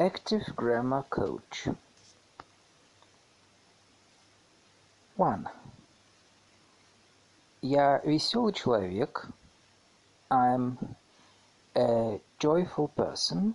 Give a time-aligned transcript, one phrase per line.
[0.00, 1.76] Active Grammar Coach
[5.16, 5.48] 1.
[7.62, 9.26] Я веселый человек.
[10.30, 10.78] I'm
[11.74, 13.54] a joyful person.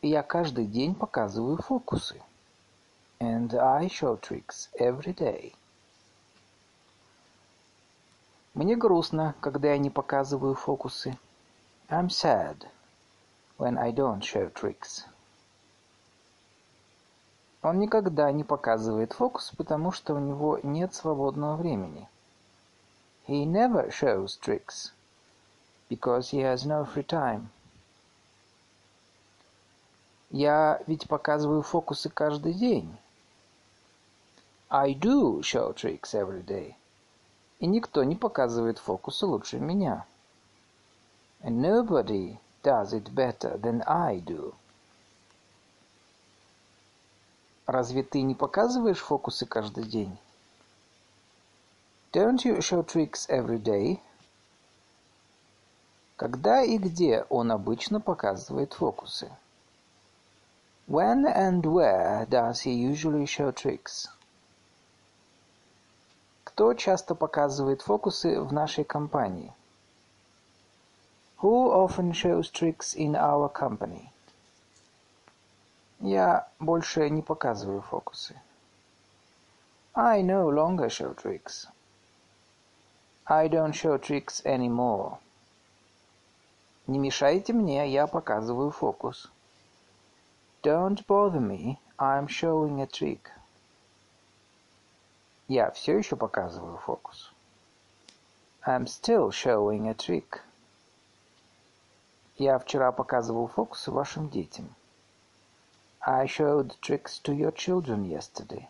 [0.00, 2.18] Я каждый день показываю фокусы.
[3.20, 5.54] And I show tricks every day.
[8.54, 11.18] Мне грустно, когда я не показываю фокусы.
[11.90, 12.66] I'm sad
[13.58, 15.04] when I don't show tricks.
[17.62, 22.08] Он никогда не показывает фокус, потому что у него нет свободного времени.
[23.28, 24.90] He never shows tricks
[25.88, 27.46] because he has no free time.
[30.30, 32.96] Я ведь показываю фокусы каждый день.
[34.68, 36.74] I do show tricks every day.
[37.60, 40.04] И никто не показывает фокусы лучше меня.
[41.42, 44.54] And nobody does it better than I do.
[47.66, 50.18] Разве ты не показываешь фокусы каждый день?
[52.12, 54.00] Don't you show tricks every day?
[56.16, 59.30] Когда и где он обычно показывает фокусы?
[60.88, 64.08] When and where does he usually show tricks?
[66.44, 69.52] Кто часто показывает фокусы в нашей компании?
[71.40, 74.10] Who often shows tricks in our company?
[76.04, 78.34] Я больше не показываю фокусы.
[79.94, 81.68] I no longer show tricks.
[83.24, 85.18] I don't show tricks anymore.
[86.88, 89.30] Не мешайте мне, я показываю фокус.
[90.64, 93.20] Don't bother me, I'm showing a trick.
[95.46, 97.32] Я все еще показываю фокус.
[98.66, 100.40] I'm still showing a trick.
[102.38, 104.74] Я вчера показывал фокусы вашим детям.
[106.04, 108.68] I showed tricks to your children yesterday.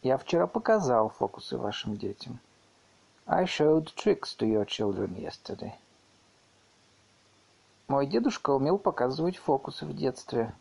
[0.00, 2.38] Я вчера показал фокусы вашим детям.
[3.26, 5.72] I showed tricks to your children yesterday.
[7.88, 10.54] Мой дедушка умел показывать фокусы в детстве.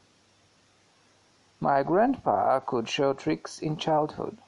[1.61, 4.39] My grandpa could show tricks in childhood.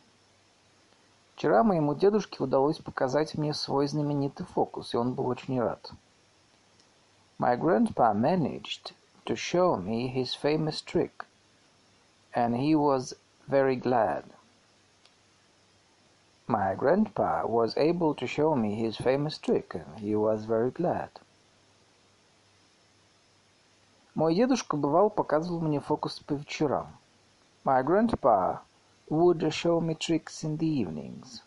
[1.35, 5.91] Вчера моему дедушке удалось показать мне свой знаменитый фокус, и он был очень рад.
[7.37, 8.95] My grandpa managed
[9.28, 11.24] to show me his famous trick,
[12.34, 13.14] and he was
[13.46, 14.24] very glad.
[16.46, 21.10] My grandpa was able to show me his famous trick, and he was very glad.
[24.14, 26.96] Мой дедушка бывал показывал мне фокусы по вечерам.
[27.64, 28.60] My grandpa
[29.08, 31.42] would show me tricks in the evenings.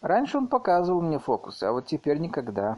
[0.00, 2.76] Раньше он показывал мне фокусы, а вот теперь никогда.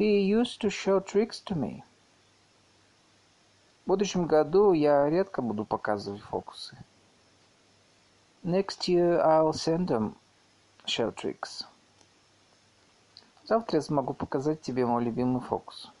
[0.00, 1.82] He used to show tricks to me.
[3.84, 6.74] В будущем году я редко буду показывать фокусы.
[8.42, 10.14] Next year I'll send them
[10.86, 11.66] show tricks.
[13.44, 15.92] Завтра я смогу показать тебе мой любимый фокус.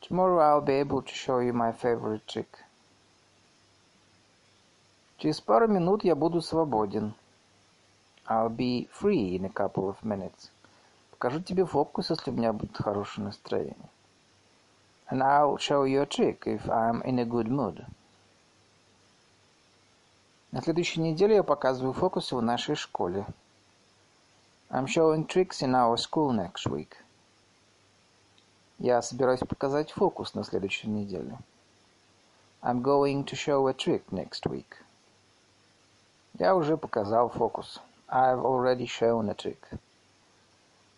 [0.00, 2.48] Tomorrow I'll be able to show you my favorite trick.
[5.18, 7.12] Через пару минут я буду свободен.
[8.26, 10.48] I'll be free in a couple of minutes.
[11.18, 13.88] Покажу тебе фокус, если у меня будет хорошее настроение.
[15.10, 17.86] And I'll show you a trick if I'm in a good mood.
[20.52, 23.26] На следующей неделе я показываю фокусы в нашей школе.
[24.68, 26.92] I'm showing tricks in our school next week.
[28.78, 31.38] Я собираюсь показать фокус на следующей неделе.
[32.60, 34.66] I'm going to show a trick next week.
[36.38, 37.80] Я уже показал фокус.
[38.06, 39.78] I've already shown a trick.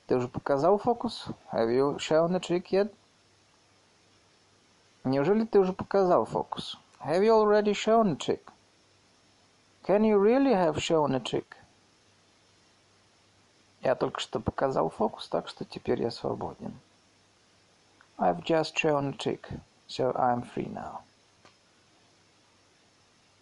[0.09, 1.27] Ты уже показал фокус?
[1.53, 2.91] Have you shown a trick yet?
[5.05, 6.79] Неужели ты уже показал фокус?
[7.05, 8.41] Have you already shown a trick?
[9.87, 11.45] Can you really have shown a trick?
[13.83, 16.73] Я только что показал фокус, так что теперь я свободен.
[18.17, 21.03] I've just shown a trick, so I'm free now.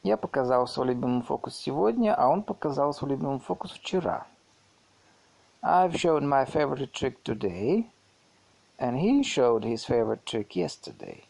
[0.03, 4.27] Я показал свой любимый фокус сегодня, а он показал свой любимый фокус вчера.
[5.69, 7.89] I've shown my favorite trick today,
[8.79, 11.25] and he showed his favorite trick yesterday.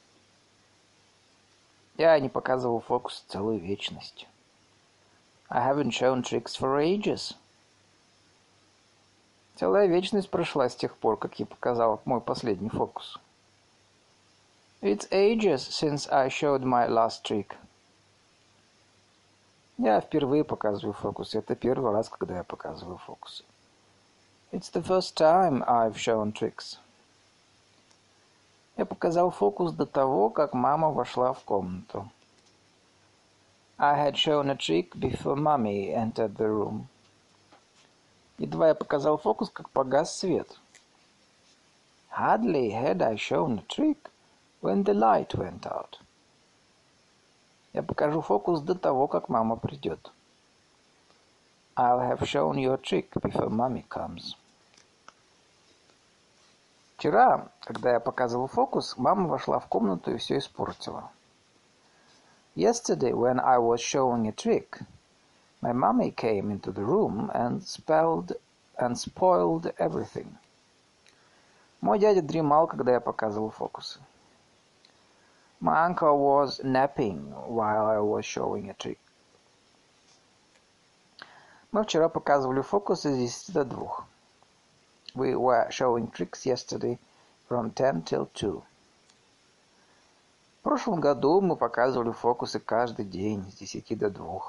[1.97, 4.27] Я не показывал фокус целую вечность.
[5.49, 7.35] I haven't shown tricks for ages.
[9.55, 13.19] Целая вечность прошла с тех пор, как я показал мой последний фокус.
[14.83, 17.57] It's ages since I showed my last trick.
[19.79, 21.39] Я впервые показываю фокусы.
[21.39, 23.43] Это первый раз, когда я показываю фокусы.
[24.56, 26.78] It's the first time I've shown tricks.
[28.78, 32.10] Я показал фокус до того, как мама вошла в комнату.
[33.78, 36.88] I had shown a trick before mommy entered the room.
[38.38, 40.60] Едва я показал фокус, как погас свет.
[42.18, 44.10] Hardly had I shown a trick
[44.62, 46.00] when the light went out.
[47.74, 50.12] Я покажу фокус до того, как мама придет.
[51.78, 54.36] I'll have shown you a trick before mommy comes.
[56.97, 61.11] Вчера, когда я показывал фокус, мама вошла в комнату и все испортила.
[62.55, 64.81] Yesterday, when I was showing a trick,
[65.61, 68.33] my mommy came into the room and spelled
[68.79, 70.39] and spoiled everything.
[71.83, 74.01] Мой дядя дремал, когда я показывал фокусы.
[75.61, 78.99] My uncle was napping while I was showing a trick.
[81.73, 84.05] Мы вчера показывали фокусы с 10 до 2.
[85.17, 86.99] We were showing tricks yesterday
[87.49, 88.63] from 10 till 2.
[90.61, 94.43] В прошлом году мы показывали фокусы каждый день с 10 до 2.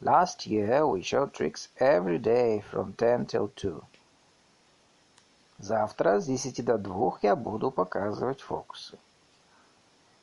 [0.00, 3.82] Last year we showed tricks every day from 10 till 2.
[5.58, 8.96] Завтра с 10 до 2 я буду показывать фокусы.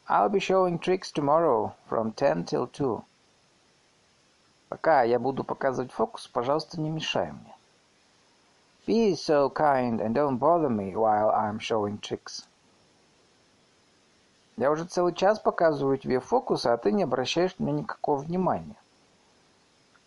[0.07, 3.03] I'll be showing tricks tomorrow from 10 till 2.
[4.69, 7.54] Пока я буду показывать фокус, пожалуйста, не мешай мне.
[8.86, 12.46] Be so kind and don't bother me while I'm showing tricks.
[14.56, 18.76] Я уже целый час показываю тебе фокусы, а ты не обращаешь на меня никакого внимания.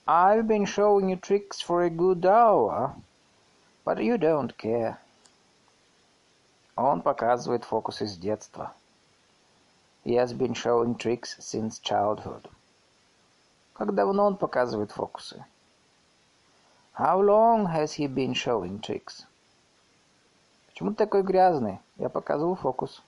[0.05, 2.93] I've been showing you tricks for a good hour,
[3.85, 4.97] but you don't care.
[6.75, 8.73] Он показывает фокусы с детства.
[10.03, 12.49] He has been showing tricks since childhood.
[13.73, 15.45] Как давно он показывает фокусы?
[16.97, 19.25] How long has he been showing tricks?
[20.67, 21.79] Почему ты такой грязный?
[21.97, 23.01] Я показывал фокус.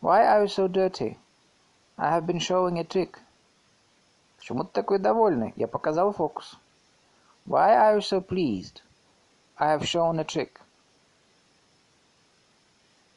[0.00, 1.18] Why are you so dirty?
[1.96, 3.18] I have been showing a trick.
[4.36, 5.52] Почему ты такой довольный?
[5.56, 6.56] Я показал фокус.
[7.46, 8.82] Why are you so pleased?
[9.58, 10.60] I have shown a trick.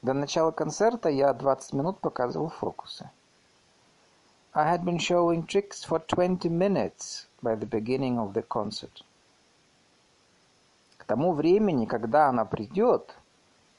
[0.02, 3.10] До начала концерта я 20 минут показывал фокусы.
[4.54, 9.04] I had been showing tricks for 20 minutes by the beginning of the concert.
[11.05, 13.15] К тому времени, когда она придет,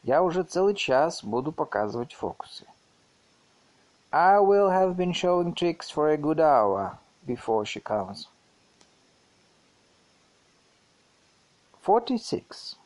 [0.03, 2.67] я уже целый час буду показывать фокусы.
[4.11, 8.27] I will have been showing tricks for a good hour before she comes.
[11.81, 12.77] 46.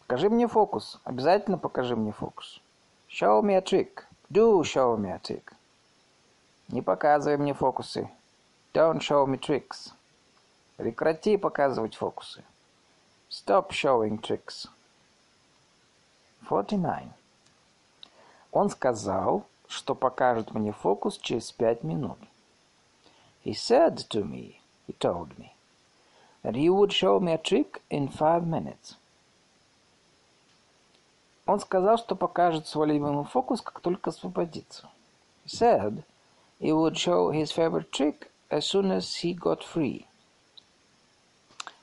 [0.00, 0.98] Покажи мне фокус.
[1.04, 2.62] Обязательно покажи мне фокус.
[3.10, 4.04] Show me a trick.
[4.32, 5.52] Do show me a trick.
[6.68, 8.08] Не показывай мне фокусы.
[8.72, 9.92] Don't show me tricks.
[10.78, 12.42] Прекрати показывать фокусы.
[13.36, 14.68] Stop showing tricks.
[16.48, 17.08] 49.
[18.52, 22.18] Он сказал, что покажет мне фокус через пять минут.
[23.44, 25.52] He said to me, he told me,
[26.44, 28.94] that he would show me a trick in five minutes.
[31.44, 34.88] Он сказал, что покажет свой любимый фокус, как только освободится.
[35.44, 36.04] He said
[36.60, 40.06] he would show his favorite trick as soon as he got free.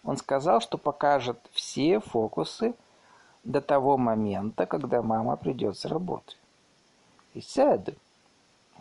[0.03, 2.73] Он сказал, что покажет все фокусы
[3.43, 6.35] до того момента, когда мама придет с работы.
[7.33, 7.95] He said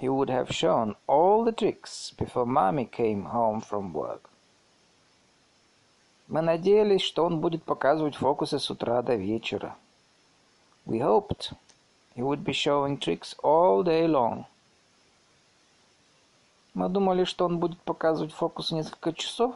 [0.00, 4.22] he would have shown all the tricks before mommy came home from work.
[6.28, 9.76] Мы надеялись, что он будет показывать фокусы с утра до вечера.
[10.86, 11.52] We hoped
[12.16, 14.44] he would be showing tricks all day long.
[16.72, 19.54] Мы думали, что он будет показывать фокусы несколько часов,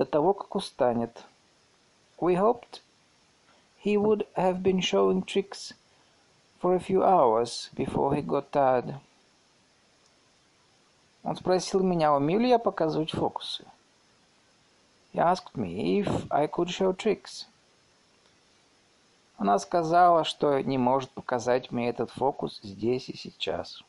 [0.00, 1.24] до того, как устанет.
[2.18, 2.80] We hoped
[3.84, 5.74] he would have been showing tricks
[6.58, 8.94] for a few hours before he got tired.
[11.22, 13.66] Он спросил меня, умею ли я показывать фокусы.
[15.12, 17.46] He asked me if I could show tricks.
[19.36, 23.82] Она сказала, что не может показать мне этот фокус здесь и сейчас.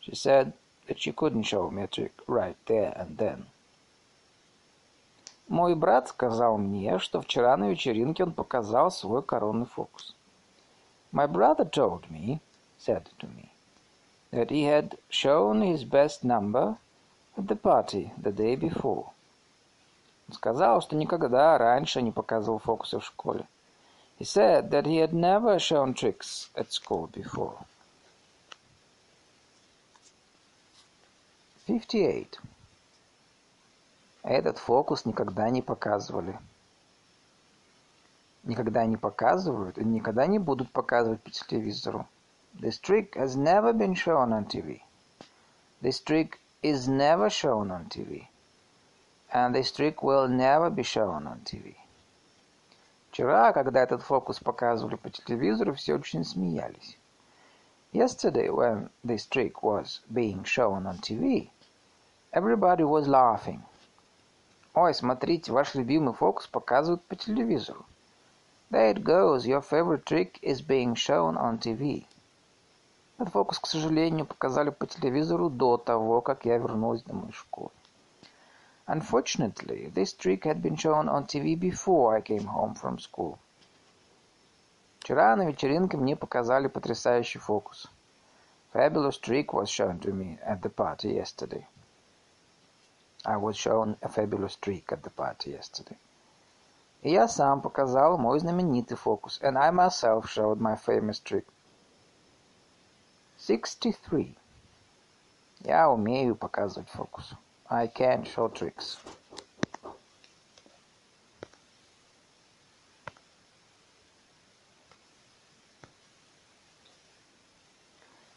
[0.00, 0.54] She said
[0.88, 3.44] that she couldn't show me a trick right there and then.
[5.48, 10.14] Мой брат сказал мне, что вчера на вечеринке он показал свой коронный фокус.
[11.12, 12.40] My brother told me,
[12.78, 13.50] said to me,
[14.32, 16.76] that he had shown his best number
[17.36, 19.10] at the party the day before.
[20.28, 23.46] Он сказал, что никогда раньше не показывал фокусы в школе.
[24.18, 27.58] He said that he had never shown tricks at school before.
[31.66, 32.38] 58.
[34.24, 36.38] Этот фокус никогда не показывали.
[38.42, 42.06] Никогда не показывают и никогда не будут показывать по телевизору.
[42.54, 44.80] This trick has never been shown on TV.
[45.82, 48.28] This trick is never shown on TV.
[49.30, 51.76] And this trick will never be shown on TV.
[53.10, 56.96] Вчера, когда этот фокус показывали по телевизору, все очень смеялись.
[57.92, 61.50] Yesterday, when this trick was being shown on TV,
[62.32, 63.60] everybody was laughing.
[64.74, 67.86] Ой, смотрите, ваш любимый фокус показывают по телевизору.
[68.70, 72.04] There it goes, your favorite trick is being shown on TV.
[73.16, 77.70] Этот фокус, к сожалению, показали по телевизору до того, как я вернулась домой из школы.
[78.88, 83.38] Unfortunately, this trick had been shown on TV before I came home from school.
[84.98, 87.86] Вчера на вечеринке мне показали потрясающий фокус.
[88.72, 91.64] Fabulous trick was shown to me at the party yesterday.
[93.26, 95.96] I was shown a fabulous trick at the party yesterday.
[97.02, 101.46] Я сам показал мой знаменитый фокус, and I myself showed my famous trick.
[103.38, 104.36] 63.
[105.60, 107.32] Я умею показывать фокус.
[107.70, 108.98] I can show tricks.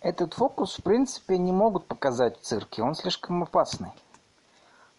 [0.01, 3.91] Этот фокус, в принципе, не могут показать в цирке, он слишком опасный.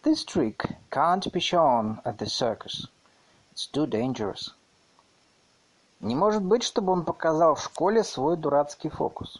[0.01, 2.87] This trick can't be shown at the circus.
[3.51, 4.51] It's too dangerous.
[5.99, 9.39] Не может быть, чтобы он показал в школе свой дурацкий фокус.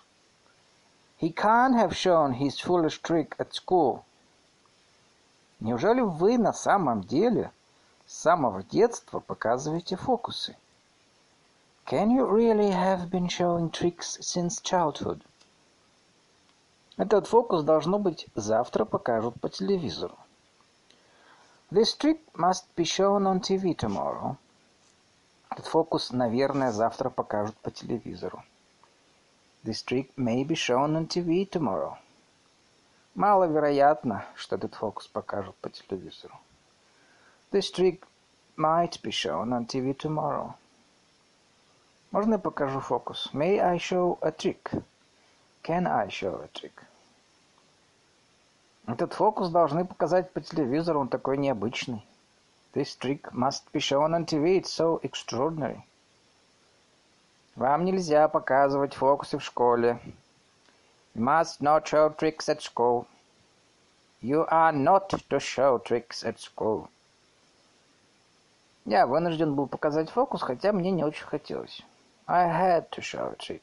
[1.21, 4.03] He can't have shown his foolish trick at school.
[5.61, 7.53] Неужели вы на самом деле
[8.05, 10.57] с самого детства показываете фокусы?
[11.85, 15.21] Can you really have been showing tricks since childhood?
[16.97, 20.17] Этот фокус, должно быть, завтра покажут по телевизору.
[21.71, 24.37] This trick must be shown on TV tomorrow.
[25.51, 28.43] Этот фокус, наверное, завтра покажут по телевизору.
[29.63, 31.95] This trick may be shown on TV tomorrow.
[33.13, 36.33] Маловероятно, что этот фокус покажут по телевизору.
[37.51, 38.03] This trick
[38.57, 40.55] might be shown on TV tomorrow.
[42.09, 43.29] Можно я покажу фокус?
[43.31, 44.71] May I show a trick?
[45.61, 46.88] Can I show a trick?
[48.91, 52.03] Этот фокус должны показать по телевизору, он такой необычный.
[52.73, 55.83] This trick must be shown on TV, it's so extraordinary.
[57.55, 59.99] Вам нельзя показывать фокусы в школе.
[61.13, 63.05] You must not show tricks at school.
[64.23, 66.89] You are not to show tricks at school.
[68.85, 71.83] Я вынужден был показать фокус, хотя мне не очень хотелось.
[72.25, 73.61] I had to show a trick.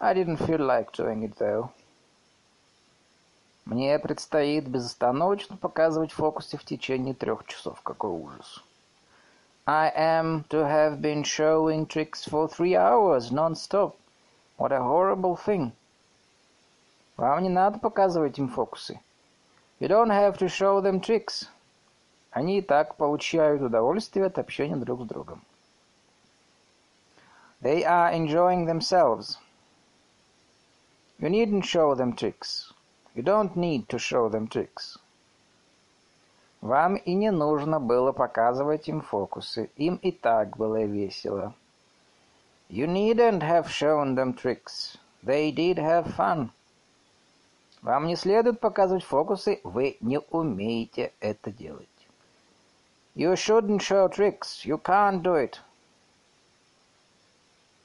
[0.00, 1.70] I didn't feel like doing it though.
[3.66, 7.82] Мне предстоит безостановочно показывать фокусы в течение трех часов.
[7.82, 8.62] Какой ужас.
[9.66, 13.96] I am to have been showing tricks for three hours non-stop.
[14.56, 15.72] What a horrible thing.
[17.16, 19.00] Вам не надо показывать им фокусы.
[19.80, 21.48] You don't have to show them tricks.
[22.30, 25.42] Они и так получают удовольствие от общения друг с другом.
[27.60, 29.38] They are enjoying themselves.
[31.18, 32.72] You needn't show them tricks.
[33.16, 34.98] You don't need to show them tricks.
[36.60, 39.70] Вам и не нужно было показывать им фокусы.
[39.76, 41.54] Им и так было весело.
[42.68, 44.98] You needn't have shown them tricks.
[45.24, 46.50] They did have fun.
[47.80, 51.88] Вам не следует показывать фокусы, вы не умеете это делать.
[53.14, 54.66] You shouldn't show tricks.
[54.66, 55.54] You can't do it.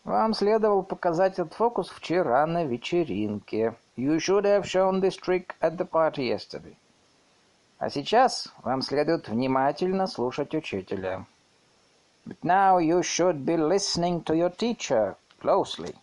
[0.04, 3.76] Вам следовало показать этот фокус вчера на вечеринке.
[3.97, 6.76] You should have shown this trick at the party yesterday.
[7.78, 11.26] А сейчас вам следует внимательно слушать учителя.
[12.26, 15.95] But now you should be listening to your teacher closely.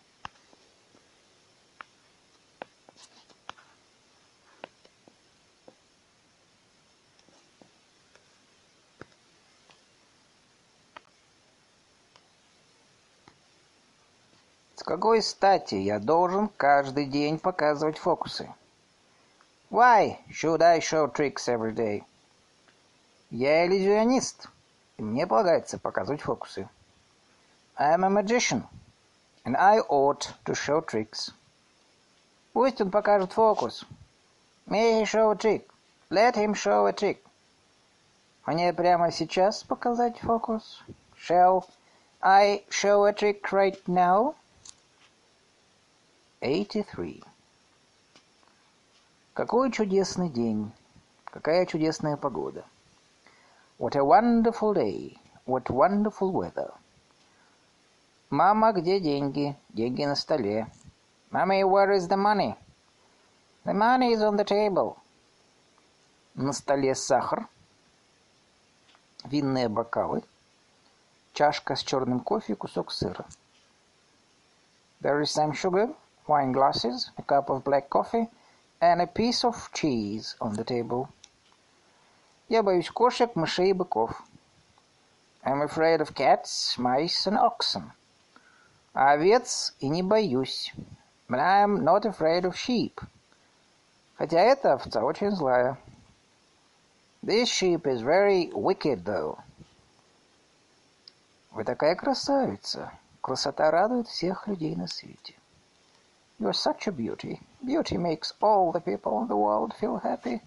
[14.89, 18.51] Какой стати я должен каждый день показывать фокусы?
[19.69, 22.03] Why should I show tricks every day?
[23.29, 24.47] Я иллюзионист,
[24.97, 26.67] и мне полагается показывать фокусы.
[27.75, 28.63] I am a magician,
[29.45, 31.33] and I ought to show tricks.
[32.53, 33.85] Пусть он покажет фокус.
[34.65, 35.69] May he show a trick.
[36.09, 37.19] Let him show a trick.
[38.47, 40.83] Мне прямо сейчас показать фокус?
[41.15, 41.63] Shall
[42.23, 44.33] I show a trick right now?
[46.41, 47.21] 83.
[49.33, 50.71] Какой чудесный день!
[51.25, 52.63] Какая чудесная погода!
[53.77, 55.17] What a wonderful day!
[55.45, 56.73] What wonderful weather!
[58.29, 59.57] Мама, где деньги?
[59.69, 60.71] Деньги на столе.
[61.29, 62.55] Mommy, where is the money?
[63.65, 64.95] The money is on the table.
[66.35, 67.49] На столе сахар,
[69.25, 70.23] винные бокалы,
[71.33, 73.25] чашка с черным кофе и кусок сыра.
[75.01, 75.93] There is some sugar,
[76.29, 78.29] wine glasses, a cup of black coffee,
[78.79, 81.09] and a piece of cheese on the table.
[82.47, 84.21] Я боюсь кошек, мышей и быков.
[85.43, 87.91] I'm afraid of cats, mice and oxen.
[88.93, 90.73] А овец и не боюсь.
[91.27, 93.01] But I'm not afraid of sheep.
[94.17, 95.77] Хотя эта овца очень злая.
[97.23, 99.39] This sheep is very wicked, though.
[101.51, 102.91] Вы такая красавица.
[103.21, 105.38] Красота радует всех людей на свете.
[106.38, 107.40] You're such a beauty.
[107.64, 110.40] Beauty makes all the people in the world feel happy.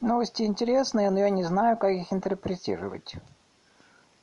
[0.00, 3.16] Новости интересные, но я не знаю, как их интерпретировать.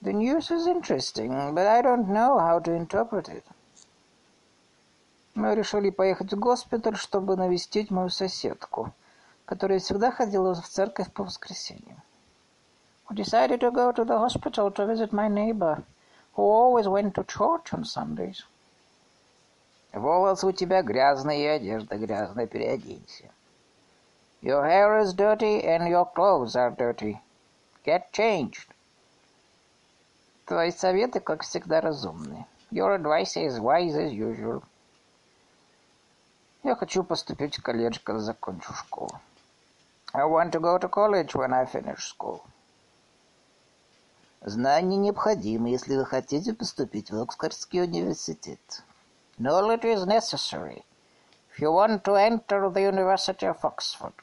[0.01, 3.43] The news is interesting, but I don't know how to interpret it.
[5.35, 9.01] Мы решили поехать в госпиталь, чтобы навестить мою соседку —
[9.51, 12.01] которая всегда ходила в церковь по воскресеньям.
[13.09, 15.83] We decided to go to the hospital to visit my neighbor,
[16.37, 18.45] who always went to church on Sundays.
[19.96, 23.30] Волосы у тебя грязные, и одежда грязная, переоденься.
[24.42, 27.18] Your hair is dirty and your clothes are dirty.
[27.82, 28.68] Get changed.
[30.44, 32.44] Твои советы, как всегда, разумны.
[32.70, 34.62] Your advice is wise as usual.
[36.62, 39.18] Я хочу поступить в колледж, когда закончу школу.
[40.12, 42.42] I want to go to college when I finish school.
[44.42, 48.60] Знания необходимы, если вы хотите поступить в Оксфордский университет.
[49.38, 50.82] Knowledge is necessary
[51.52, 54.14] if you want to enter the University of Oxford.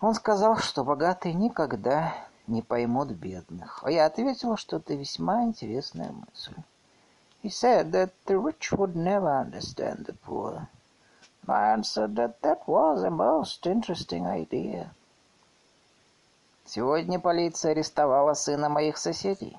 [0.00, 2.14] Он сказал, что богатые никогда
[2.46, 3.80] не поймут бедных.
[3.82, 6.54] А я ответила, что это весьма интересная мысль.
[7.42, 10.68] He said that the rich would never understand the poor.
[11.46, 14.90] I answered that that was a most interesting idea.
[16.64, 19.56] Сегодня полиция арестовала сына моих соседей.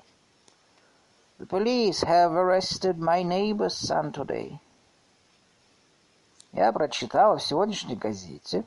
[1.38, 4.58] The police have arrested my neighbor's son today.
[6.52, 8.64] Я прочитал в сегодняшней газете,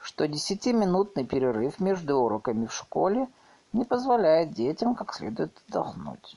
[0.00, 3.28] что десятиминутный перерыв между уроками в школе
[3.72, 6.36] не позволяет детям как следует отдохнуть.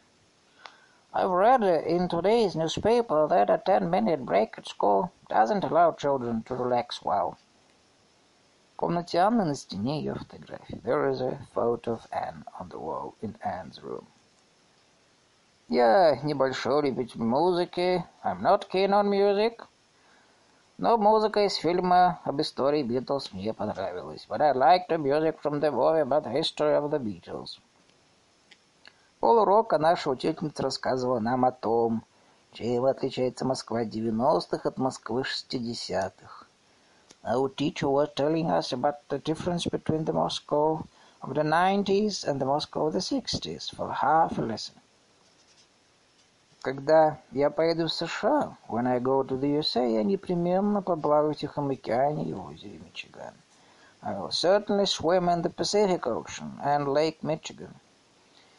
[1.12, 6.56] I've read in today's newspaper that a 10-minute break at school doesn't allow children to
[6.56, 7.36] relax well.
[8.74, 10.78] В комнате Анны на стене ее фотография.
[10.84, 14.06] There is a photo of Anne on the wall in Anne's room.
[15.72, 18.04] Я небольшой любитель музыки.
[18.24, 19.68] I'm not keen on music.
[20.80, 24.26] Но музыка из фильма об истории Beatles мне понравилась.
[24.28, 27.60] But I liked the music from the movie about the history of the Beatles.
[29.20, 32.04] Полурока наша учительница рассказывала нам о том,
[32.52, 36.48] чем отличается Москва 90-х от Москвы 60-х.
[37.24, 40.84] Our teacher was telling us about the difference between the Moscow
[41.22, 44.74] of the 90s and the Moscow of the 60s for half a lesson.
[46.62, 51.38] Когда я поеду в США, when I go to the USA, я непременно поплаваю в
[51.38, 53.34] Тихом океане и в озере Мичиган.
[54.02, 57.74] I will certainly swim in the Pacific Ocean and Lake Michigan.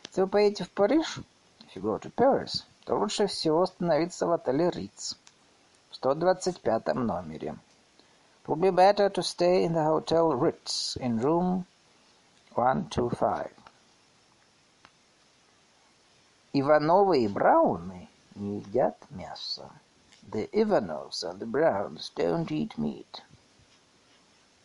[0.07, 1.19] Если вы поедете в Париж,
[1.61, 5.17] if you go to Paris, то лучше всего остановиться в отеле Ritz
[5.91, 7.55] в 125 номере.
[8.45, 11.67] It would be better to stay in the hotel Ritz in room
[12.55, 13.60] 125.
[16.53, 19.71] Ивановы и Брауны не едят мясо.
[20.31, 23.23] The Ivanovs and the Browns don't eat meat.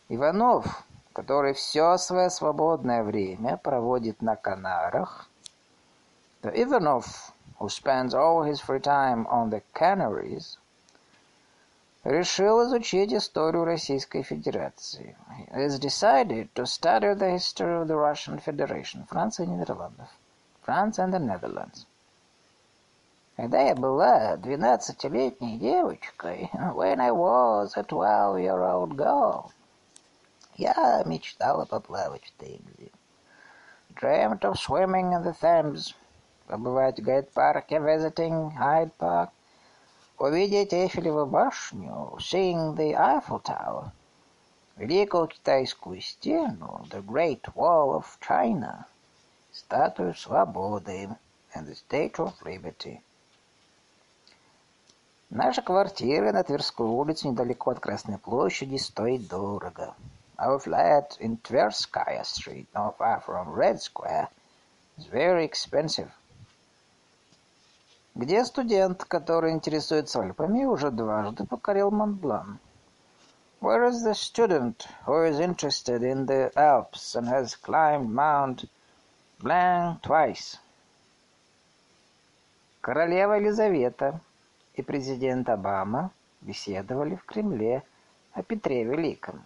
[0.08, 5.28] Иванов, который все свое свободное время проводит на Канарах,
[6.42, 10.58] The Ivanov, who spends all his free time on the Canaries,
[12.04, 15.16] решил изучить историю Российской Федерации.
[15.30, 20.08] He has decided to study the history of the Russian Federation, Франции и Нидерландов.
[20.65, 21.85] France and the Netherlands.
[23.37, 29.51] Когда я была двенадцатилетней девочкой, when I was a twelve-year-old girl,
[30.55, 32.91] я мечтала поплавать в Темзе.
[33.95, 35.95] Dreamt of swimming in the Thames
[36.47, 39.29] побывать в Гайд-парке, visiting Hyde Park,
[40.17, 43.91] увидеть Эйфелеву башню, seeing the Eiffel Tower,
[44.75, 48.85] Великую Китайскую стену, the Great Wall of China,
[49.56, 51.08] статую свободы,
[51.54, 53.00] and the Statue of Liberty.
[55.30, 59.94] Наша квартира на Тверской улице, недалеко от Красной площади, стоит дорого.
[60.38, 64.28] Our flat in Tverskaya Street, not far from Red Square,
[64.98, 66.10] is very expensive.
[68.14, 72.58] Где студент, который интересуется Альпами, уже дважды покорил Монблан?
[73.60, 78.68] Where is the student who is interested in the Alps and has climbed Mount
[79.38, 80.58] Blanc twice?
[82.80, 84.20] Королева Елизавета
[84.74, 87.82] и президент Обама беседовали в Кремле
[88.32, 89.44] о Петре Великом.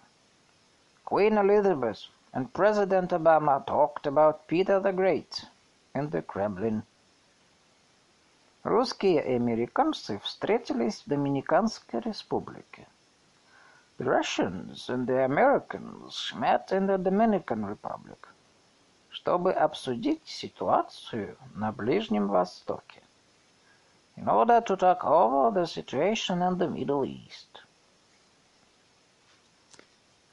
[1.05, 5.45] Queen Elizabeth and President Obama talked about Peter the Great
[5.93, 6.83] in the Kremlin.
[8.63, 12.87] Русские и американцы встретились в Доминиканской республике.
[13.97, 18.30] The Russians and the Americans met in the Dominican Republic,
[19.21, 23.03] чтобы обсудить ситуацию на Ближнем Востоке
[24.17, 27.61] in order to talk over the situation in the Middle East.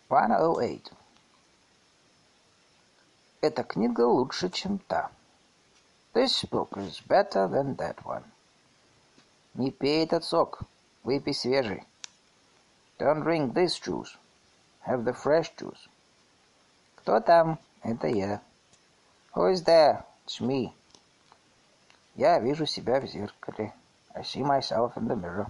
[0.09, 0.91] 108.
[3.43, 5.11] Эта книга лучше, чем та.
[6.15, 8.25] This book is better than that one.
[9.53, 10.61] Не пей этот сок,
[11.05, 11.85] выпей свежий.
[12.99, 14.17] Don't drink this juice.
[14.87, 15.91] Have the fresh juice.
[16.97, 17.59] Кто там?
[17.83, 18.41] Это я.
[19.39, 20.05] Who is there?
[20.27, 20.75] It's me.
[22.17, 23.73] Я вижу себя в зеркале.
[24.13, 25.47] I see myself in the mirror.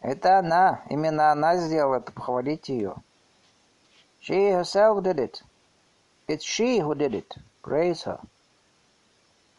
[0.00, 2.94] Это она, именно она сделала это, похвалите ее.
[4.20, 5.42] She herself did it.
[6.28, 7.36] It's she who did it.
[7.60, 8.20] Praise her.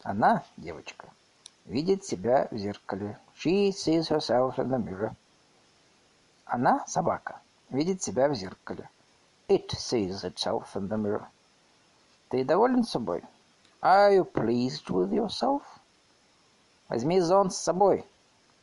[0.03, 1.09] Она, девочка,
[1.65, 3.19] видит себя в зеркале.
[3.35, 5.13] She sees herself in the mirror.
[6.45, 8.89] Она, собака, видит себя в зеркале.
[9.49, 11.27] It sees itself in the mirror.
[12.31, 13.23] Ты доволен собой?
[13.81, 15.63] Are you pleased with yourself?
[16.87, 18.05] Возьми зонт с собой.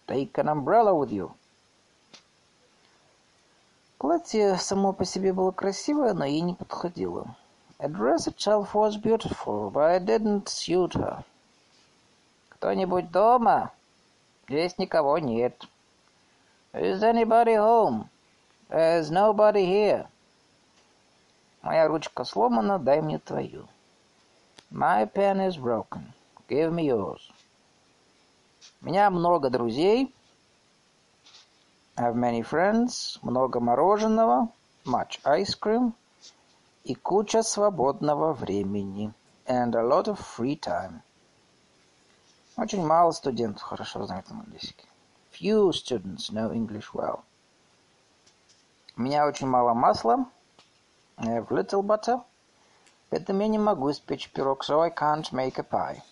[0.06, 1.32] Take an umbrella with you.
[3.98, 7.36] Платье само по себе было красивое, но ей не подходило.
[7.78, 11.22] The dress itself was beautiful, but it didn't suit her.
[12.48, 13.70] Кто-нибудь дома?
[14.48, 15.62] Здесь никого нет.
[16.72, 18.08] Is anybody home?
[18.70, 20.06] There's nobody here.
[21.62, 23.68] Моя ручка сломана, дай мне твою.
[24.70, 26.12] My pen is broken.
[26.48, 27.20] Give me yours.
[28.82, 30.14] У меня много друзей.
[31.96, 33.18] I have many friends.
[33.22, 34.52] Много мороженого.
[34.84, 35.94] Much ice cream.
[36.84, 39.12] И куча свободного времени.
[39.46, 41.02] And a lot of free time.
[42.56, 44.88] Очень мало студентов хорошо знают английский.
[45.32, 47.20] Few students know English well.
[48.96, 50.26] У меня очень мало масла.
[51.20, 52.22] I have little butter.
[53.10, 56.02] Поэтому я не могу испечь пирог, so I can't make a pie.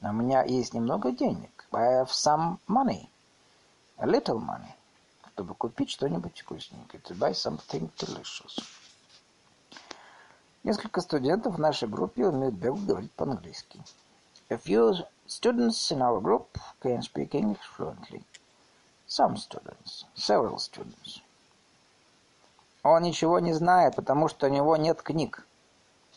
[0.00, 1.66] Но у меня есть немного денег.
[1.72, 3.08] I have some money.
[3.98, 4.72] A little money.
[5.34, 7.02] Чтобы купить что-нибудь вкусненькое.
[7.02, 8.58] To buy something delicious.
[10.62, 13.82] Несколько студентов в нашей группе умеют бегло говорить по-английски.
[14.48, 14.94] A few
[15.26, 18.24] students in our group can speak English fluently.
[19.06, 20.04] Some students.
[20.14, 21.20] Several students.
[22.88, 25.44] Он ничего не знает, потому что у него нет книг.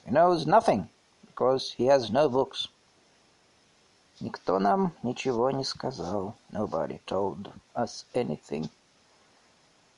[0.06, 0.88] He knows nothing
[1.26, 2.70] because he has no books.
[4.20, 6.36] Никто нам ничего не сказал.
[6.52, 8.70] Nobody told us anything.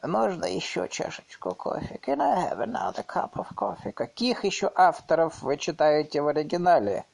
[0.01, 1.99] Можно еще чашечку кофе?
[2.01, 3.91] Can I have another cup of coffee?
[3.91, 7.05] Каких еще авторов вы читаете в оригинале?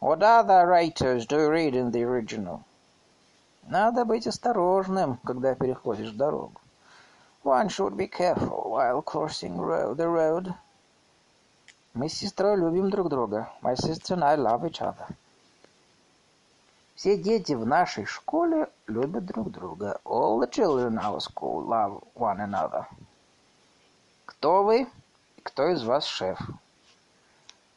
[0.00, 2.60] What other writers do you read in the original?
[3.64, 6.61] Надо быть осторожным, когда переходишь дорогу.
[7.44, 10.54] One should be careful while crossing the road.
[11.92, 13.50] Мы с сестрой любим друг друга.
[13.62, 15.08] My sister and I love each other.
[16.94, 19.98] Все дети в нашей школе любят друг друга.
[20.04, 22.86] All the children in our school love one another.
[24.24, 24.86] Кто вы?
[25.42, 26.38] Кто из вас шеф?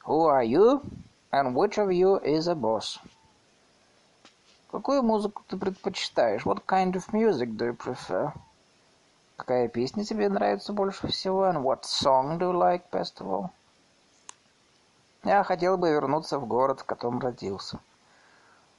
[0.05, 0.83] Who are you?
[1.31, 2.99] And which of you is a boss?
[4.69, 6.45] Какую музыку ты предпочитаешь?
[6.45, 8.31] What kind of music do you prefer?
[9.37, 11.45] Какая песня тебе нравится больше всего?
[11.45, 13.49] And what song do you like best of all?
[15.25, 17.79] Я хотел бы вернуться в город, в котором родился.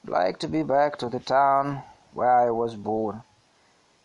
[0.05, 1.83] Like to be back to the town
[2.14, 3.21] where I was born.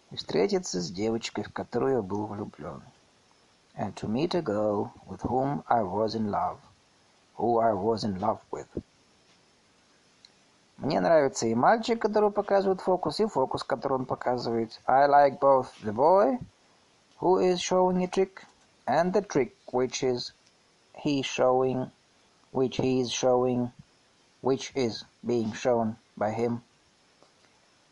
[0.10, 2.82] И встретиться с девочкой, в которую я был влюблен.
[3.78, 6.58] And to meet a girl with whom I was in love.
[7.38, 8.68] Who I was in love with.
[10.82, 14.82] Мне нравится и мальчик, который показывает фокус, и фокус, который он показывает.
[14.88, 16.40] I like both the boy,
[17.20, 18.44] who is showing a trick,
[18.88, 20.34] and the trick, which is
[20.96, 21.92] he showing
[22.52, 23.72] which he is showing,
[24.42, 26.62] which is being shown by him.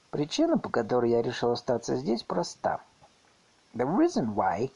[0.10, 2.82] Причина, по которой я решил остаться здесь, проста.
[3.76, 4.72] The reason why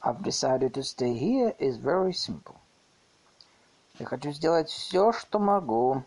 [0.00, 2.54] I've decided to stay here is very simple.
[3.98, 6.04] Я хочу сделать все, что могу.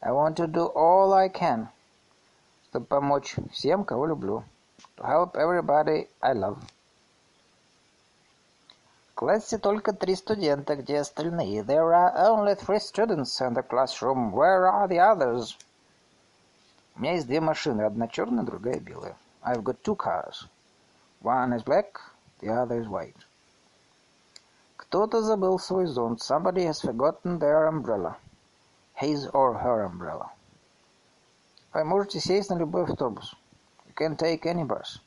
[0.00, 1.68] I want to do all I can,
[2.70, 4.44] чтобы помочь всем, кого люблю.
[4.96, 6.58] To help everybody I love.
[9.10, 11.62] В классе только три студента, где остальные?
[11.62, 14.32] There are only three students in the classroom.
[14.32, 15.56] Where are the others?
[16.96, 19.16] У меня есть две машины, одна черная, другая белая.
[19.44, 20.46] I've got two cars.
[21.22, 22.00] One is black,
[22.40, 23.14] the other is white.
[24.76, 26.20] Кто-то забыл свой зонт.
[26.20, 28.16] Somebody has forgotten their umbrella.
[28.99, 30.31] His or her umbrella.
[31.71, 33.35] Вы можете сесть на любой автобус.
[33.85, 34.99] You can take any bus.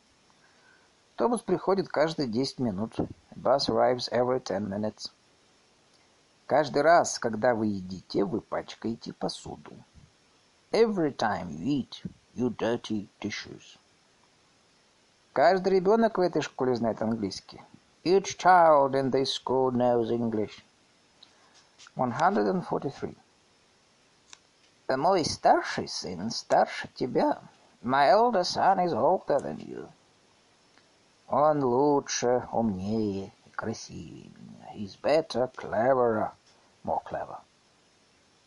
[1.15, 2.99] Автобус приходит каждые 10 минут.
[3.01, 5.11] A bus arrives every 10 minutes.
[6.47, 9.73] Каждый раз, когда вы едите, вы пачкаете посуду.
[10.73, 13.77] Every time you eat, you dirty dishes.
[15.33, 17.61] Каждый ребенок в этой школе знает английский.
[18.05, 20.65] Each child in this school knows English.
[21.97, 23.17] 143.
[24.90, 27.42] Мой старший сын старше тебя.
[27.82, 29.90] My elder son is older than you.
[31.28, 34.72] Он лучше, умнее и красивее меня.
[34.74, 36.32] He's better, cleverer,
[36.84, 37.40] more clever.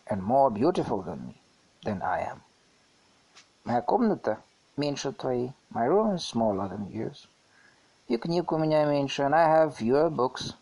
[0.06, 1.40] And more beautiful than me,
[1.82, 2.40] than I am.
[3.64, 4.38] Моя комната
[4.76, 5.52] меньше твоей.
[5.70, 7.28] My room is smaller than yours.
[8.06, 10.54] И книг у меня меньше, and I have fewer books.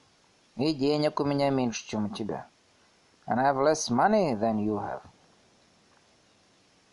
[0.56, 2.46] И денег у меня меньше, чем у тебя.
[3.26, 5.02] And I have less money than you have.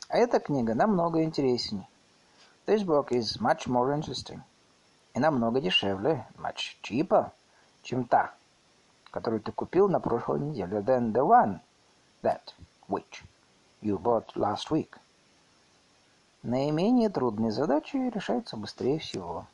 [0.09, 1.87] А эта книга намного интереснее.
[2.67, 4.41] This book is much more interesting.
[5.15, 7.31] И намного дешевле, much cheaper,
[7.83, 8.35] чем та,
[9.11, 11.61] которую ты купил на прошлой неделе, than the one
[12.23, 12.55] that,
[12.89, 13.23] which,
[13.83, 14.97] you bought last week.
[16.43, 19.47] Наименее трудные задачи решаются быстрее всего.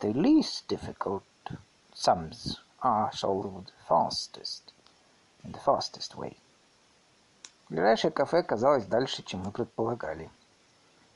[0.00, 1.22] The least difficult
[1.92, 4.72] sums are solved fastest,
[5.44, 6.38] in the fastest way.
[7.72, 10.30] Ближайшее кафе казалось дальше, чем мы предполагали.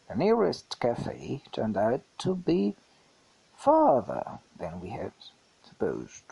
[0.08, 2.74] The nearest cafe turned out to be
[3.62, 5.12] farther than we had
[5.62, 6.24] supposed.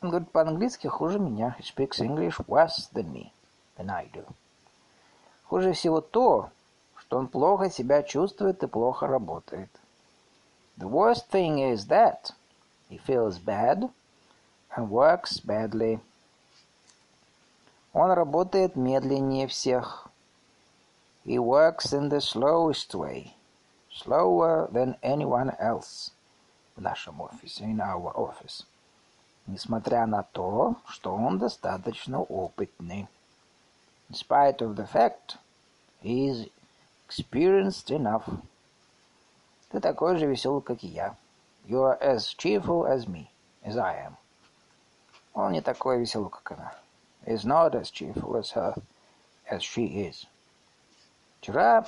[0.00, 1.54] Он говорит по-английски хуже меня.
[1.56, 3.30] He speaks English worse than me,
[3.76, 4.26] than I do.
[5.44, 6.50] Хуже всего то,
[6.96, 9.70] что он плохо себя чувствует и плохо работает.
[10.78, 12.32] The worst thing is that
[12.90, 13.88] he feels bad
[14.76, 16.00] and works badly.
[17.92, 20.08] Он работает медленнее всех.
[21.24, 23.34] He works in the slowest way,
[23.90, 26.10] slower than anyone else
[26.74, 28.64] в нашем офисе, in our office.
[29.46, 33.08] Несмотря на то, что он достаточно опытный.
[34.08, 35.36] In spite of the fact
[36.02, 36.48] he is
[37.08, 38.24] experienced enough.
[39.70, 41.14] Ты такой же веселый, как и я.
[41.66, 43.26] You are as cheerful as me,
[43.62, 44.14] as I am.
[45.34, 46.74] Он не такой веселый, как она.
[47.25, 48.75] is not as cheerful as her,
[49.49, 50.25] as she is.
[51.39, 51.85] Вчера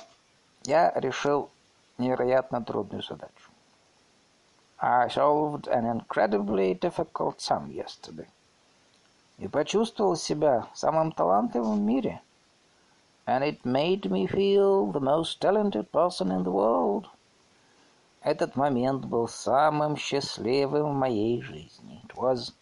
[0.64, 1.50] я решил
[1.98, 3.50] невероятно трудную задачу.
[4.78, 8.28] I solved an incredibly difficult sum yesterday.
[9.38, 12.22] И почувствовал себя самым талантливым в мире.
[13.26, 17.08] And it made me feel the most talented person in the world.
[18.22, 22.02] Этот момент был самым счастливым в моей жизни.
[22.04, 22.52] It was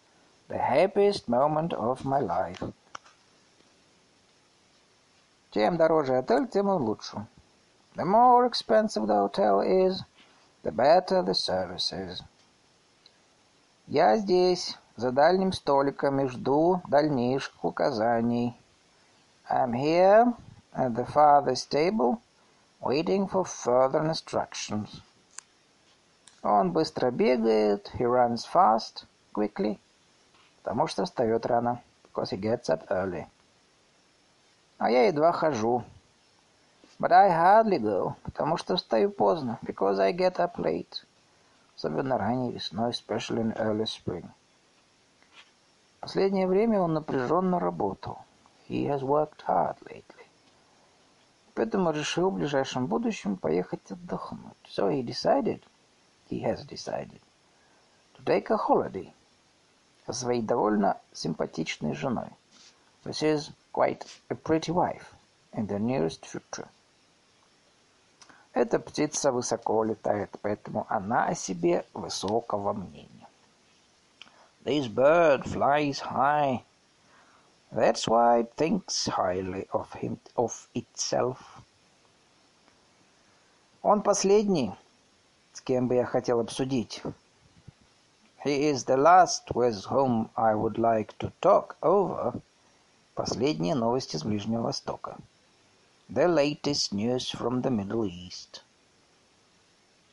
[0.53, 2.63] the happiest moment of my life.
[5.51, 7.25] Чем дороже отель, тем он лучше.
[7.95, 10.03] The more expensive the hotel is,
[10.63, 12.23] the better the services.
[13.87, 18.59] Я здесь, за дальним столиком, и жду дальнейших указаний.
[19.49, 20.33] I'm here
[20.73, 22.21] at the farthest table,
[22.81, 25.01] waiting for further instructions.
[26.41, 29.79] Он быстро бегает, he runs fast, quickly
[30.64, 33.26] Потому что встает рано, because he gets up early.
[34.78, 35.84] А я едва хожу.
[36.98, 41.04] But I hardly go, потому что встаю поздно, because I get up late.
[41.76, 44.26] Особенно ранней весной, especially in early spring.
[46.00, 48.18] Последнее время он напряженно работал.
[48.66, 50.26] He has worked hard lately.
[51.54, 54.56] Поэтому решил в ближайшем будущем поехать отдохнуть.
[54.66, 55.62] So he decided,
[56.30, 57.20] he has decided,
[58.16, 59.12] to take a holiday–
[60.06, 62.28] со своей довольно симпатичной женой.
[63.04, 65.14] This is quite a pretty wife
[65.52, 66.68] in the nearest future.
[68.52, 73.28] Эта птица высоко летает, поэтому она о себе высокого мнения.
[74.64, 76.62] This bird flies high.
[77.72, 81.38] That's why it thinks highly of him, of itself.
[83.82, 84.72] Он последний,
[85.52, 87.02] с кем бы я хотел обсудить
[88.44, 92.42] He is the last with whom I would like to talk over
[93.14, 95.16] Последние новости с Ближнего Востока.
[96.10, 98.60] The latest news from the Middle East.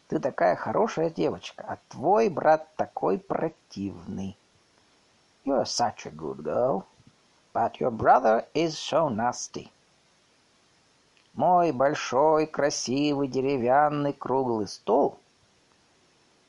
[0.08, 4.38] Ты такая хорошая девочка, а твой брат такой противный.
[5.44, 6.86] You're such a good girl,
[7.54, 9.70] but your brother is so nasty.
[11.34, 15.18] Мой большой, красивый, деревянный, круглый стол.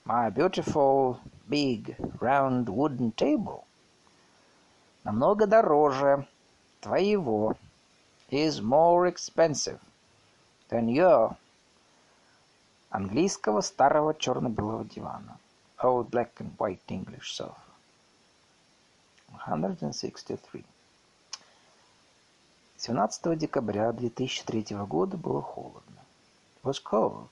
[0.05, 1.19] My beautiful,
[1.53, 3.65] big, round wooden table.
[5.05, 6.27] Намного дороже
[6.81, 7.57] твоего.
[8.31, 9.79] Is more expensive
[10.71, 11.37] than your
[12.89, 15.39] английского старого черно-белого дивана.
[15.83, 17.61] Old black and white English sofa.
[19.33, 20.65] 163.
[22.79, 26.01] 17 декабря 2003 года было холодно.
[26.57, 27.29] It was cold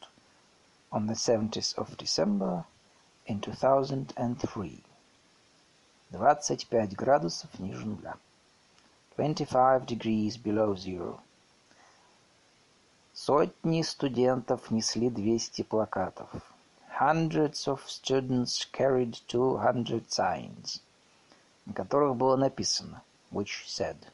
[0.93, 2.67] on the 70th of December
[3.27, 4.83] in 2003.
[6.11, 8.17] 25 градусов ниже нуля.
[9.17, 11.21] 25 degrees below zero.
[13.13, 16.29] Сотни студентов несли 200 плакатов.
[16.99, 20.81] Hundreds of students carried 200 signs,
[21.67, 23.97] на которых было написано, which said–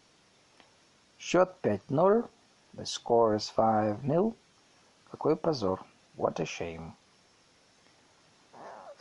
[1.19, 2.29] Счет 5-0.
[2.75, 4.35] The score is 5-0.
[5.11, 5.85] Какой позор.
[6.17, 6.93] What a shame.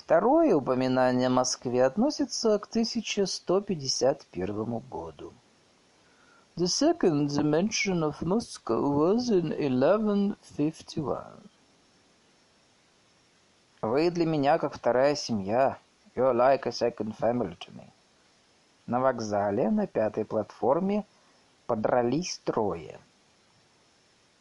[0.06, 5.34] Второе упоминание о Москве относится к 1151 году.
[6.58, 11.50] The second mention of Moscow was in 1151.
[13.82, 15.80] Вы для меня как вторая семья.
[16.16, 17.90] You're like a second family to me.
[18.86, 21.08] На вокзале, на пятой платформе,
[21.66, 23.00] подрались трое.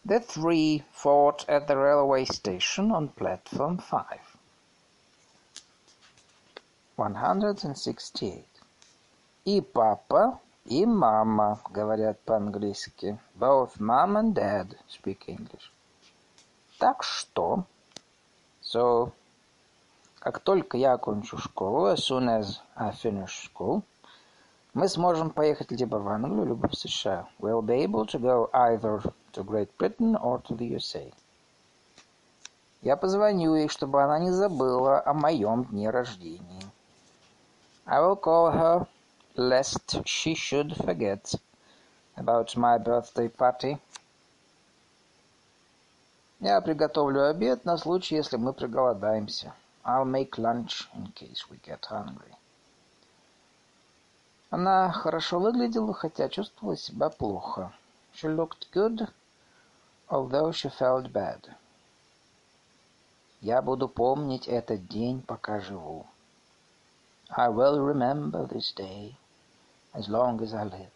[0.04, 4.33] The three fought at the railway station on platform 5.
[6.96, 8.44] 168.
[9.44, 13.18] И папа, и мама говорят по-английски.
[13.38, 15.70] Both mom and dad speak English.
[16.78, 17.64] Так что...
[18.62, 19.12] So,
[20.18, 23.82] как только я окончу школу, as soon as I finish school,
[24.74, 27.28] Мы сможем поехать либо в Англию, либо в США.
[27.38, 29.00] We'll be able to go either
[29.32, 31.14] to Great Britain or to the USA.
[32.82, 36.63] Я позвоню ей, чтобы она не забыла о моем дне рождения.
[37.86, 38.86] I will call her
[39.36, 41.34] lest she should forget
[42.16, 43.78] about my birthday party.
[46.40, 49.54] Я приготовлю обед на случай, если мы проголодаемся.
[49.84, 52.34] I'll make lunch in case we get hungry.
[54.50, 57.72] Она хорошо выглядела, хотя чувствовала себя плохо.
[58.14, 59.10] She looked good,
[60.08, 61.50] although she felt bad.
[63.42, 66.06] Я буду помнить этот день, пока живу.
[67.35, 69.15] I will remember this day
[69.93, 70.91] as long as I live.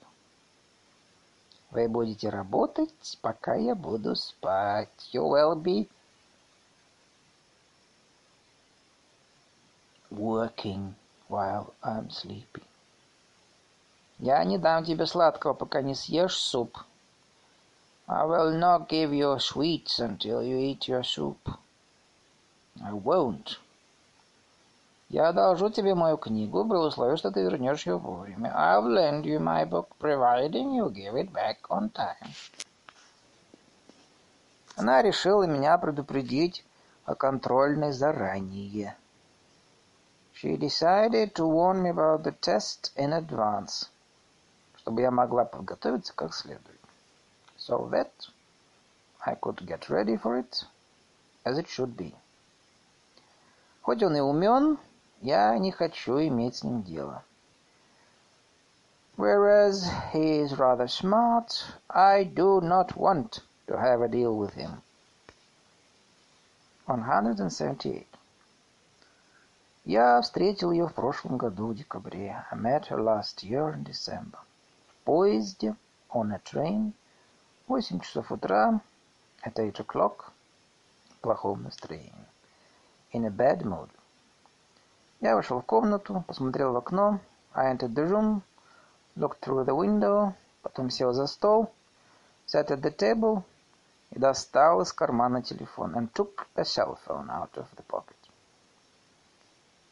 [1.71, 5.09] Вы будете работать, пока я буду спать.
[5.11, 5.89] You will be
[10.11, 10.93] working
[11.27, 12.63] while I'm sleeping.
[14.19, 16.77] Я не дам тебе сладкого, пока не съешь суп.
[18.07, 21.39] I will not give you sweets until you eat your soup.
[22.83, 23.57] I won't.
[25.08, 28.50] Я одолжу тебе мою книгу при условии, что ты вернешь ее вовремя.
[28.50, 32.30] I'll lend you my book, providing you give it back on time.
[34.76, 36.64] Она решила меня предупредить
[37.04, 38.96] о контрольной заранее.
[40.34, 43.88] She decided to warn me about the test in advance
[44.88, 46.80] чтобы я могла подготовиться как следует.
[47.58, 48.10] So that
[49.20, 50.64] I could get ready for it
[51.44, 52.14] as it should be.
[53.82, 54.78] Хоть он и умен,
[55.21, 57.23] я не хочу иметь с ним дело.
[59.15, 64.81] Whereas he is rather smart, I do not want to have a deal with him.
[66.87, 68.07] 178.
[69.85, 72.45] Я встретил ее в прошлом году в декабре.
[72.51, 74.39] I met her last year in December
[75.03, 75.75] поезде,
[76.11, 76.93] on a train,
[77.67, 78.79] восемь часов утра,
[79.43, 80.31] at eight o'clock,
[81.09, 82.27] в плохом настроении,
[83.11, 83.89] in a bad mood.
[85.20, 87.20] Я вошел в комнату, посмотрел в окно,
[87.54, 88.42] I entered the room,
[89.16, 91.72] looked through the window, потом сел за стол,
[92.46, 93.42] sat at the table
[94.10, 98.16] и достал из кармана телефон, and took a cell phone out of the pocket.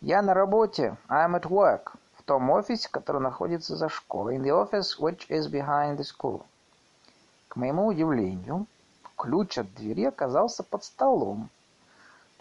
[0.01, 1.97] Я на работе, I'm at work,
[2.27, 4.37] том офисе, который находится за школой.
[4.37, 6.43] In the office which is behind the school.
[7.49, 8.67] К моему удивлению,
[9.17, 11.49] ключ от двери оказался под столом.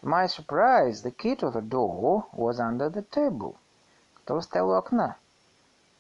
[0.00, 3.56] To my surprise, the key to the door was under the table,
[4.14, 5.16] который стоял у окна,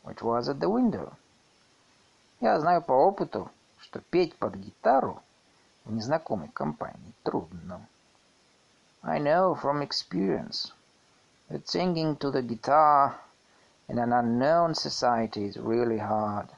[0.04, 1.12] which was at the window.
[2.40, 5.22] Я знаю по опыту, что петь под гитару
[5.84, 7.86] в незнакомой компании трудно.
[9.02, 10.72] I know from experience
[11.50, 13.18] that singing to the guitar
[13.88, 16.48] in an unknown society is really hard.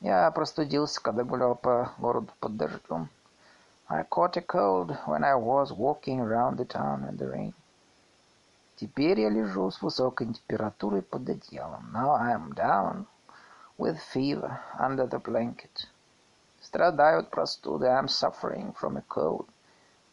[0.00, 3.08] Я простудился, когда гулял по городу под дождем.
[3.88, 7.54] I caught a cold when I was walking around the town in the rain.
[8.76, 11.90] Теперь я лежу с высокой температурой под одеялом.
[11.92, 13.06] Now I am down
[13.76, 15.88] with fever under the blanket.
[16.60, 17.86] Страдаю от простуды.
[17.86, 19.48] I am suffering from a cold.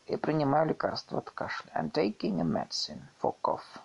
[0.08, 1.72] И принимаю лекарство от кашля.
[1.76, 3.80] I'm taking a medicine for cough.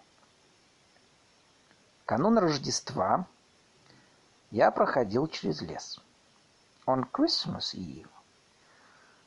[2.06, 3.26] Канун Рождества
[4.50, 6.00] я проходил через лес.
[6.86, 8.08] On Christmas Eve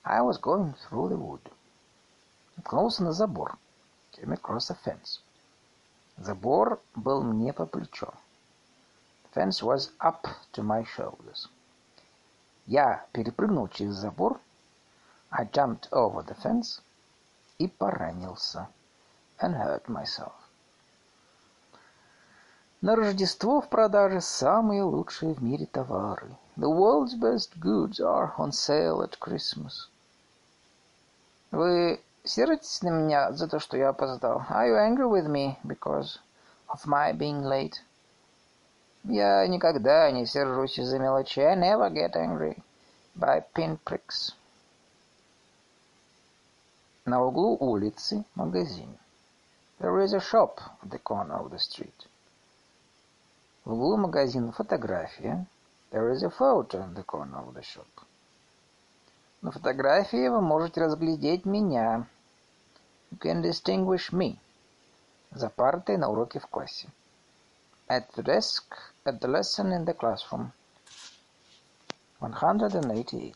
[0.04, 1.52] I was going through the wood.
[2.58, 3.58] Наткнулся на забор.
[4.12, 5.20] Came across a fence.
[6.18, 8.14] Забор был мне по плечо.
[9.24, 11.50] The fence was up to my shoulders.
[12.68, 14.40] Я перепрыгнул через забор.
[15.32, 16.82] I jumped over the fence
[17.58, 18.68] и поранился.
[19.40, 20.34] And hurt myself.
[22.82, 26.38] На Рождество в продаже самые лучшие в мире товары.
[26.56, 29.89] The world's best goods are on sale at Christmas.
[31.51, 34.43] Вы сердитесь на меня за то, что я опоздал?
[34.49, 36.19] Are you angry with me because
[36.69, 37.75] of my being late?
[39.03, 41.45] Я никогда не сержусь из-за мелочей.
[41.45, 42.63] I never get angry
[43.17, 44.35] by pinpricks.
[47.05, 48.97] На углу улицы магазин.
[49.81, 52.07] There is a shop at the corner of the street.
[53.65, 55.47] В углу магазина фотография.
[55.91, 57.89] There is a photo in the corner of the shop.
[59.43, 62.07] На фотографии вы можете разглядеть меня.
[63.11, 64.37] You can distinguish me.
[65.31, 66.89] За партой на уроке в классе.
[67.89, 68.65] At the desk,
[69.07, 70.51] at the lesson in the classroom.
[72.19, 73.35] 188.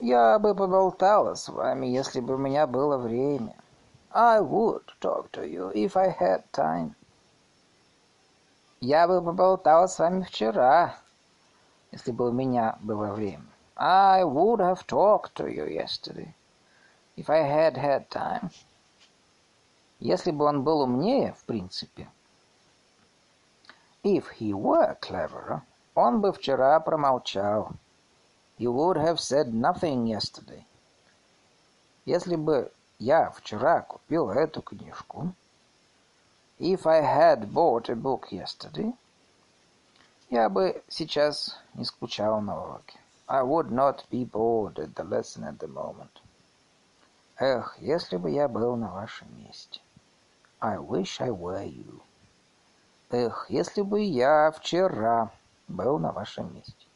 [0.00, 3.56] Я бы поболтала с вами, если бы у меня было время.
[4.10, 6.94] I would talk to you if I had time.
[8.80, 10.94] Я бы поболтала с вами вчера,
[11.90, 13.53] если бы у меня было время.
[13.77, 16.33] I would have talked to you yesterday,
[17.15, 18.51] if I had had time.
[19.99, 22.07] Если бы он был умнее, в принципе.
[24.03, 25.61] If he were cleverer,
[25.95, 27.71] он бы вчера промолчал.
[28.57, 30.65] He would have said nothing yesterday.
[32.05, 35.33] Если бы я вчера купил эту книжку,
[36.59, 38.93] If I had bought a book yesterday,
[40.29, 42.99] я бы сейчас не скучал на уроке.
[43.28, 46.20] I would not be bored at the lesson at the moment.
[47.38, 49.80] Эх, если бы я был на вашем месте.
[50.60, 52.02] I wish I were you.
[53.10, 55.30] Эх, если бы я вчера
[55.68, 56.86] был на вашем месте.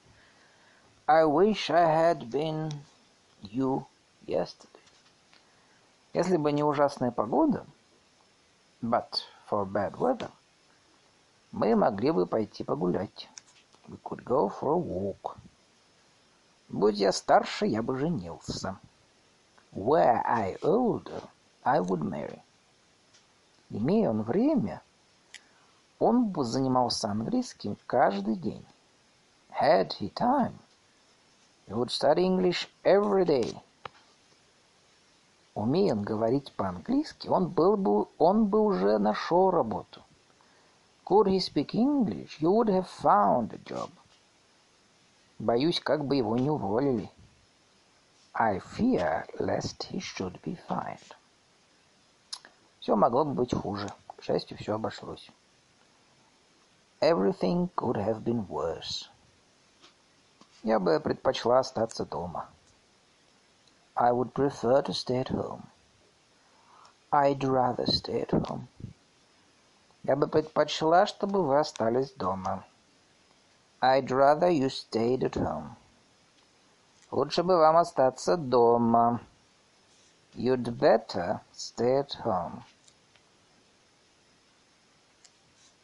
[1.06, 2.72] I wish I had been
[3.40, 3.86] you
[4.26, 4.68] yesterday.
[6.12, 7.64] Если бы не ужасная погода,
[8.82, 10.30] but for bad weather,
[11.52, 13.28] мы могли бы пойти погулять.
[13.88, 15.38] We could go for a walk.
[16.68, 18.78] Будь я старше, я бы женился.
[19.72, 21.22] Were I older,
[21.64, 22.40] I would marry.
[23.70, 24.82] Имея он время,
[25.98, 28.64] он бы занимался английским каждый день.
[29.60, 30.58] Had he time,
[31.66, 33.56] he would study English every day.
[35.54, 40.02] Умея он говорить по-английски, он был бы, он бы уже нашел работу.
[41.04, 43.90] Could he speak English, you would have found a job.
[45.38, 47.10] Боюсь, как бы его не уволили.
[48.34, 51.14] I fear lest he should be fired.
[52.80, 53.88] Все могло бы быть хуже.
[54.16, 55.30] К счастью, все обошлось.
[57.00, 59.08] Everything could have been worse.
[60.64, 62.48] Я бы предпочла остаться дома.
[63.94, 65.62] I would prefer to stay at home.
[67.12, 68.66] I'd rather stay at home.
[70.02, 72.64] Я бы предпочла, чтобы вы остались дома.
[73.80, 75.76] I'd rather you stayed at home.
[77.10, 79.20] Лучше бы вам остаться дома.
[80.34, 82.64] You'd better stay at home.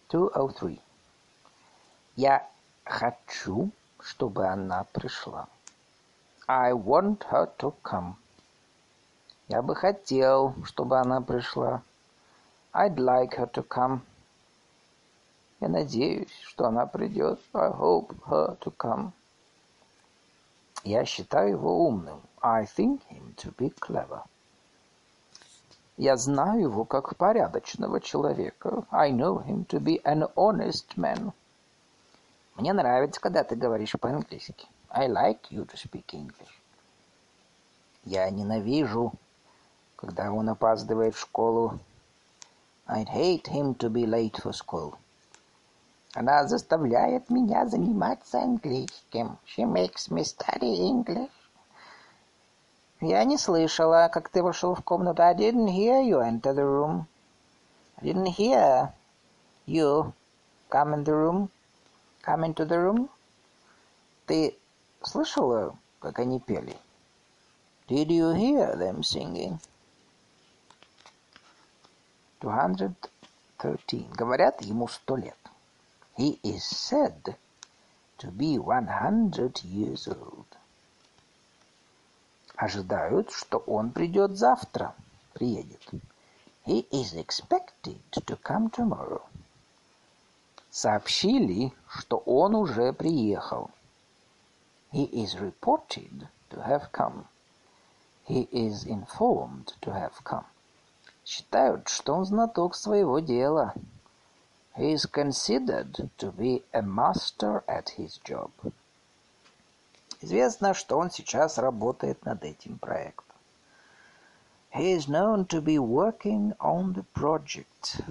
[0.09, 0.80] 203.
[2.16, 2.47] Я
[2.84, 3.70] хочу,
[4.01, 5.49] чтобы она пришла.
[6.47, 8.14] I want her to come.
[9.49, 11.82] Я бы хотел, чтобы она пришла.
[12.72, 14.01] I'd like her to come.
[15.64, 17.40] Я надеюсь, что она придет.
[17.54, 19.12] I hope her to come.
[20.82, 22.20] Я считаю его умным.
[22.42, 24.24] I think him to be clever.
[25.96, 28.84] Я знаю его как порядочного человека.
[28.90, 31.32] I know him to be an honest man.
[32.56, 34.66] Мне нравится, когда ты говоришь по-английски.
[34.90, 36.60] I like you to speak English.
[38.04, 39.14] Я ненавижу,
[39.96, 41.78] когда он опаздывает в школу.
[42.86, 44.98] I'd hate him to be late for school.
[46.14, 49.36] Она заставляет меня заниматься английским.
[49.46, 51.30] She makes me study English.
[53.00, 55.22] Я не слышала, как ты вошел в комнату.
[55.22, 57.06] I didn't hear you enter the room.
[57.96, 58.92] I didn't hear
[59.66, 60.12] you
[60.70, 61.50] come in the room.
[62.22, 63.10] Come into the room.
[64.26, 64.56] Ты
[65.02, 66.76] слышала, как они пели?
[67.88, 69.58] Did you hear them singing?
[72.40, 74.10] 213.
[74.12, 75.36] Говорят, ему сто лет.
[76.16, 77.36] He is said
[78.18, 80.46] to be 100 years old.
[82.56, 84.94] Ожидают, что он придет завтра.
[85.32, 85.82] Приедет.
[86.64, 89.22] He is expected to come tomorrow.
[90.70, 93.70] Сообщили, что он уже приехал.
[94.92, 97.26] He is reported to have come.
[98.28, 100.44] He is informed to have come.
[101.24, 103.74] Считают, что он знаток своего дела.
[104.75, 108.51] He is considered to be a master at his job.
[110.21, 113.36] Известно, что он сейчас работает над этим проектом.
[114.71, 118.01] He is known to be working on the project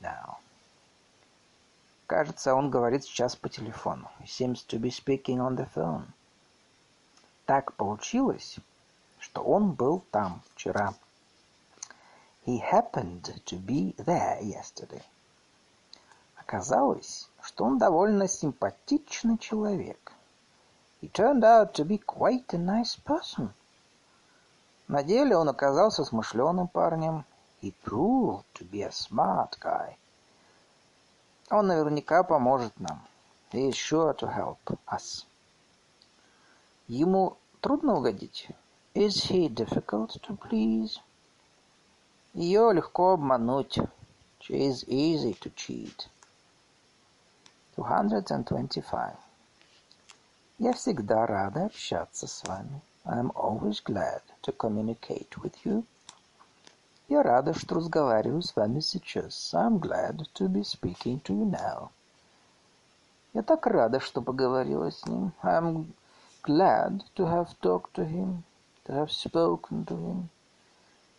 [0.00, 0.38] now.
[2.06, 4.10] Кажется, он говорит сейчас по телефону.
[4.20, 6.06] He seems to be speaking on the phone.
[7.46, 8.58] Так получилось,
[9.18, 10.94] что он был там вчера.
[12.44, 15.02] He happened to be there yesterday.
[16.47, 20.13] Оказалось, что он довольно симпатичный человек.
[21.01, 23.49] He turned out to be quite a nice person.
[24.87, 27.25] На деле он оказался смышленым парнем.
[27.61, 29.97] He proved to be a smart guy.
[31.49, 33.01] Он наверняка поможет нам.
[33.51, 35.25] He is sure to help us.
[36.87, 38.47] Ему трудно угодить.
[38.93, 40.97] Is he difficult to please?
[42.33, 43.79] Ее легко обмануть.
[44.39, 46.07] She is easy to cheat.
[47.77, 49.15] 225.
[50.57, 52.81] Я всегда рада общаться с вами.
[53.05, 55.83] I am always glad to communicate with you.
[57.07, 59.53] Я рада, что разговариваю с вами сейчас.
[59.53, 61.89] I'm glad to be speaking to you now.
[63.33, 65.31] Я так рада, что поговорила с ним.
[65.43, 65.93] I'm
[66.43, 68.41] glad to have talked to him,
[68.85, 70.29] to have spoken to him.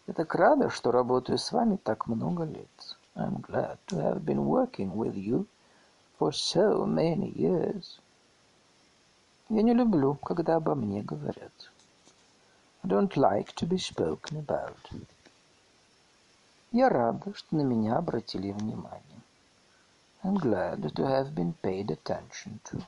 [0.09, 2.97] Я так рада, что работаю с вами так много лет.
[3.15, 5.47] I'm glad to have been working with you
[6.19, 8.01] for so many years.
[9.49, 11.53] Я не люблю, когда обо мне говорят.
[12.83, 14.77] I don't like to be spoken about.
[16.73, 19.23] Я рада, что на меня обратили внимание.
[20.23, 22.83] I'm glad to have been paid attention to.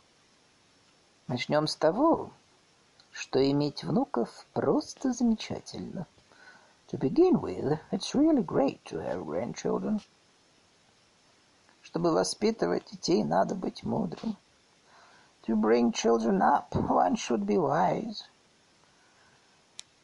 [1.29, 2.31] Начнем с того,
[3.13, 6.07] что иметь внуков просто замечательно.
[6.89, 10.01] To begin with, it's really great to have grandchildren.
[11.91, 14.37] Чтобы воспитывать детей, надо быть мудрым.
[15.49, 18.23] To bring children up, one should be wise.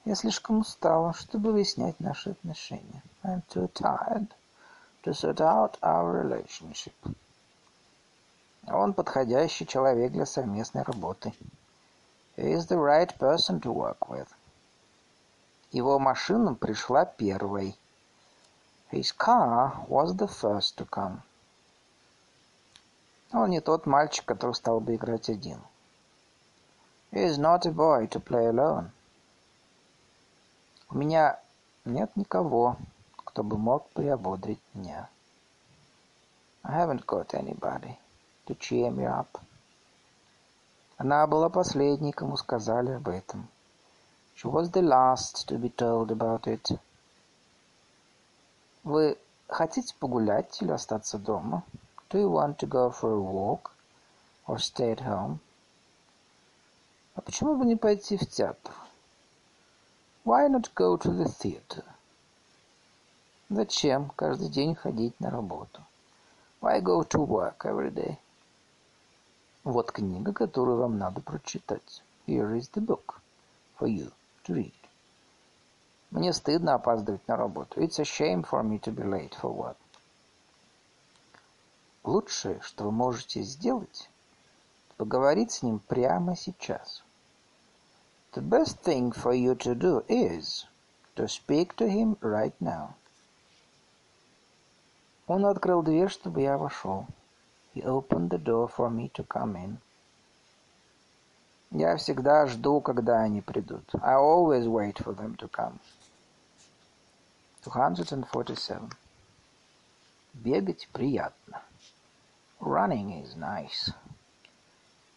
[0.05, 3.05] Я слишком устала, чтобы выяснять наши отношения.
[3.23, 4.35] I'm too tired
[5.05, 6.95] to sort out our relationship.
[8.67, 11.33] Он подходящий человек для совместной работы.
[12.37, 14.27] He is the right person to work with.
[15.71, 17.79] Его машина пришла первой.
[18.91, 21.23] His car was the first to come.
[23.33, 25.61] Он не тот мальчик, который стал бы играть один.
[27.13, 28.91] He is not a boy to play alone.
[30.91, 31.39] У меня
[31.85, 32.77] нет никого,
[33.17, 35.09] кто бы мог приободрить меня.
[36.63, 37.97] I haven't got anybody
[38.47, 39.41] to cheer me up.
[40.99, 43.49] Она была последней, кому сказали об этом.
[44.37, 46.79] She was the last to be told about it.
[48.85, 49.19] Вы
[49.49, 51.65] хотите погулять или остаться дома?
[52.09, 53.73] Do you want to go for a walk
[54.47, 55.41] or stay at home?
[57.17, 58.73] А почему бы не пойти в театр?
[60.25, 61.85] Why not go to the theater?
[63.49, 65.83] Зачем каждый день ходить на работу?
[66.61, 68.19] Why go to work every day?
[69.65, 72.03] Вот книга, которую вам надо прочитать.
[72.27, 73.21] Here is the book
[73.79, 74.13] for you
[74.45, 74.73] to read.
[76.13, 77.81] Мне стыдно опаздывать на работу.
[77.81, 79.77] It's a shame for me to be late for work.
[82.07, 84.09] Лучшее, что вы можете сделать,
[84.97, 87.03] поговорить с ним прямо сейчас.
[88.33, 90.67] The best thing for you to do is
[91.17, 92.91] to speak to him right now.
[95.27, 97.09] Он открыл дверь, чтобы я вошел.
[97.75, 99.79] He opened the door for me to come in.
[101.73, 103.83] Я всегда жду, когда они придут.
[104.01, 105.81] I always wait for them to come.
[107.65, 108.91] 247.
[110.35, 111.63] Бегать приятно.
[112.67, 113.95] Running is nice.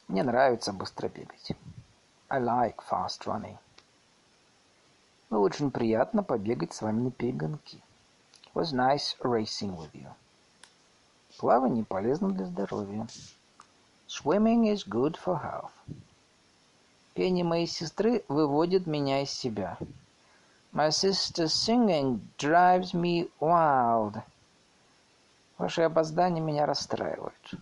[0.08, 1.54] Мне нравится быстро бегать.
[2.30, 3.58] I like fast running.
[5.32, 7.78] Было очень приятно побегать с вами на перегонки.
[8.44, 10.12] It was nice racing with you.
[11.40, 13.08] Плавание полезно для здоровья.
[14.08, 15.72] Swimming is good for health.
[17.16, 19.80] Пение моей сестры выводит меня из себя.
[20.72, 24.22] My sister's singing drives me wild.
[25.60, 27.54] Ваши опоздания меня расстраивают.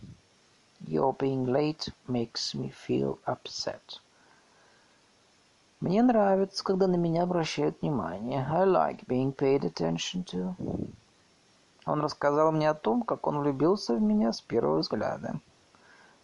[0.85, 3.99] Your being late makes me feel upset.
[5.79, 8.47] Мне нравится, когда на меня обращают внимание.
[8.51, 10.55] I like being paid attention to.
[11.87, 15.39] Он рассказал мне о том, как он влюбился в меня с первого взгляда.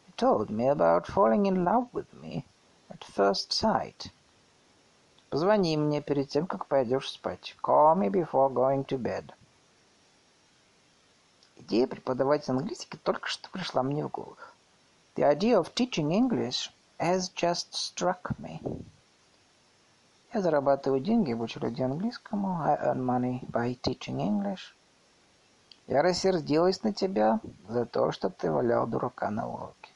[0.08, 2.46] He told me about falling in love with me
[2.90, 4.12] at first sight.
[5.32, 7.56] Позвони мне перед тем, как пойдешь спать.
[7.64, 9.34] Call me before going to bed.
[11.66, 14.36] Идея преподавать английский только что пришла мне в голову.
[15.16, 18.60] The idea of teaching English has just struck me.
[20.34, 22.60] Я зарабатываю деньги, обучу людей английскому.
[22.64, 24.76] I earn money by teaching English.
[25.88, 27.40] Я рассердилась на тебя
[27.70, 29.90] за то, что ты валял дурака на уроке.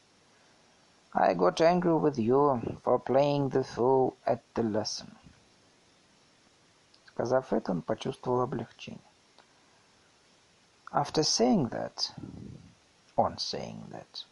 [1.13, 5.09] I got angry with you for playing the fool at the lesson.
[7.07, 9.01] Сказав это, он почувствовал облегчение.
[10.96, 12.12] After saying that,
[13.16, 14.24] on saying that,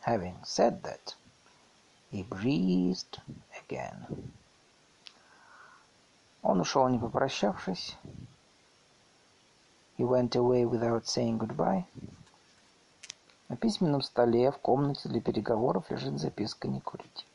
[0.00, 1.14] having said that,
[2.10, 3.20] he breathed
[3.62, 4.32] again.
[6.42, 7.96] Он ушел, не попрощавшись,
[9.98, 11.84] He went away without saying goodbye.
[13.48, 17.26] На письменном столе в комнате для переговоров лежит записка «Не курить».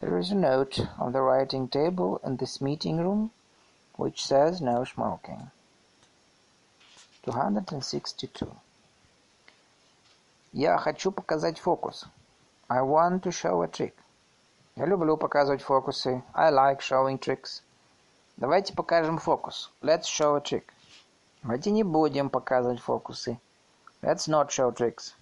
[0.00, 3.32] There is a note on the writing table in this meeting room
[3.96, 5.50] which says no smoking.
[7.27, 8.47] 262.
[10.53, 12.05] Я хочу показать фокус.
[12.69, 13.93] I want to show a trick.
[14.77, 16.23] Я люблю показывать фокусы.
[16.33, 17.63] I like showing tricks.
[18.37, 19.71] Давайте покажем фокус.
[19.81, 20.63] Let's show a trick.
[21.43, 23.37] Давайте не будем показывать фокусы.
[24.01, 25.13] Let's not show tricks.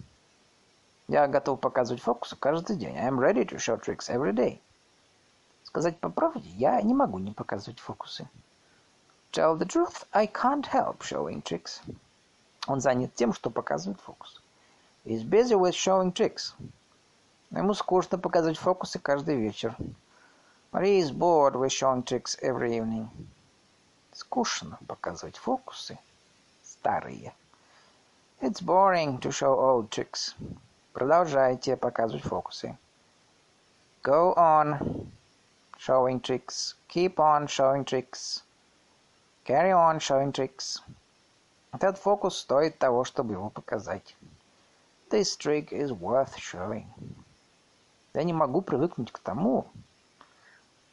[1.08, 2.96] Я готов показывать фокусы каждый день.
[2.98, 4.60] I'm ready to show tricks every day.
[5.64, 8.30] Сказать по правде, я не могу не показывать фокусы.
[9.35, 11.81] Tell the truth, I can't help showing tricks.
[12.67, 14.41] Он занят тем, что показывает фокус.
[15.05, 16.53] He's busy with showing tricks.
[17.51, 19.77] Ему скучно показывать фокусы каждый вечер.
[20.73, 23.09] But he is bored with showing tricks every evening.
[24.13, 25.99] Скучно показывать фокусы
[26.63, 27.33] старые.
[28.41, 30.35] It's boring to show old tricks.
[30.93, 32.77] Продолжайте показывать фокусы.
[34.03, 35.09] Go on
[35.79, 36.75] showing tricks.
[36.89, 38.43] Keep on showing tricks.
[39.46, 40.82] Carry on showing tricks.
[41.72, 44.16] Этот фокус стоит того, чтобы его показать.
[45.12, 46.88] This trick is worth showing.
[48.16, 49.68] Я не могу привыкнуть к тому,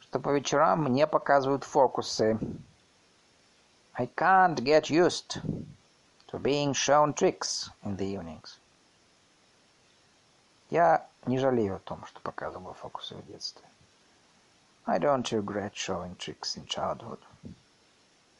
[0.01, 2.37] что по вечерам мне показывают фокусы.
[3.95, 5.41] I can't get used
[6.27, 8.59] to being shown tricks in the evenings.
[10.69, 13.65] Я не жалею о том, что показывал фокусы в детстве.
[14.85, 17.19] I don't regret showing tricks in childhood.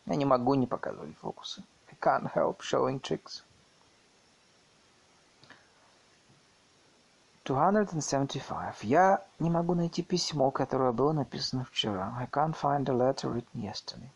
[0.05, 1.63] Я не могу не показывать фокусы.
[1.89, 3.43] I can't help showing tricks.
[7.45, 8.83] 275.
[8.83, 12.15] Я не могу найти письмо, которое было написано вчера.
[12.17, 14.09] I can't find a letter written yesterday.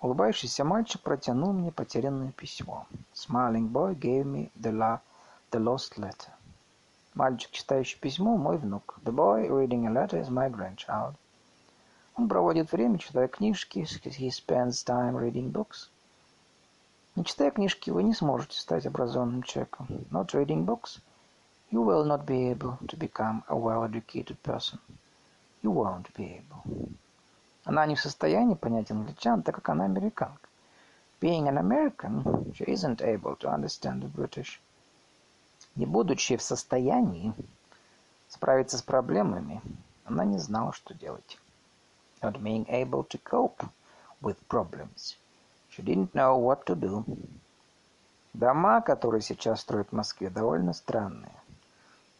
[0.00, 2.86] Улыбающийся мальчик протянул мне потерянное письмо.
[3.14, 5.00] Smiling boy gave me the, la
[5.50, 6.30] the lost letter.
[7.14, 8.98] Мальчик, читающий письмо, мой внук.
[9.04, 11.14] The boy reading a letter is my grandchild.
[12.18, 13.78] Он проводит время, читая книжки.
[13.78, 15.88] He spends time reading books.
[17.14, 19.86] Не читая книжки, вы не сможете стать образованным человеком.
[20.10, 20.98] Not reading books,
[21.70, 24.80] you will not be able to become a well-educated person.
[25.62, 26.90] You won't be able.
[27.64, 30.48] Она не в состоянии понять англичан, так как она американка.
[31.20, 34.58] Being an American, she isn't able to understand the British.
[35.76, 37.32] Не будучи в состоянии
[38.26, 39.62] справиться с проблемами,
[40.04, 41.38] она не знала, что делать.
[42.21, 43.65] Not being able to cope
[44.21, 45.17] with problems,
[45.69, 47.03] she didn't know what to do.
[48.33, 51.33] Дома, которые сейчас строят в Москве, довольно странные.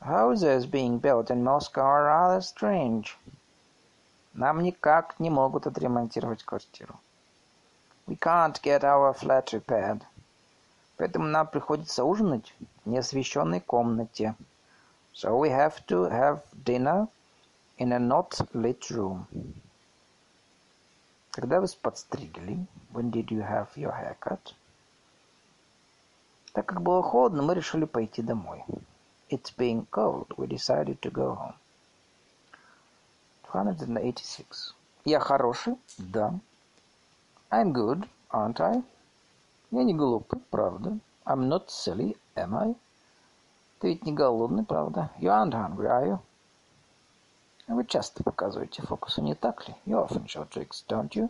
[0.01, 3.17] Houses being built in Moscow are rather strange.
[4.33, 6.99] Нам никак не могут отремонтировать квартиру.
[8.05, 10.01] We can't get our flat repaired.
[10.97, 12.53] Поэтому нам приходится ужинать
[12.83, 14.35] в неосвещенной комнате.
[15.13, 17.07] So we have to have dinner
[17.77, 19.25] in a not lit room.
[21.38, 22.66] Когда вы подстригли?
[22.92, 24.56] When did you have your haircut?
[26.52, 28.64] Так как было холодно, мы решили пойти домой.
[29.30, 30.34] It's being cold.
[30.36, 31.54] We decided to go home.
[33.52, 34.74] 286.
[35.04, 35.76] Я хороший?
[35.98, 36.34] Да.
[37.52, 38.82] I'm good, aren't I?
[39.70, 40.98] Я не глупый, правда?
[41.24, 42.74] I'm not silly, am I?
[43.78, 45.12] Ты ведь не голодный, правда?
[45.20, 46.18] You aren't hungry, are you?
[47.68, 49.74] Вы часто показываете фокусы, не так ли?
[49.84, 51.28] You often show tricks, don't you?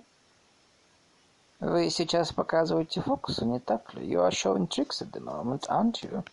[1.59, 4.09] Вы сейчас показываете фокусы, не так ли?
[4.09, 6.25] You are showing tricks at the moment, aren't you?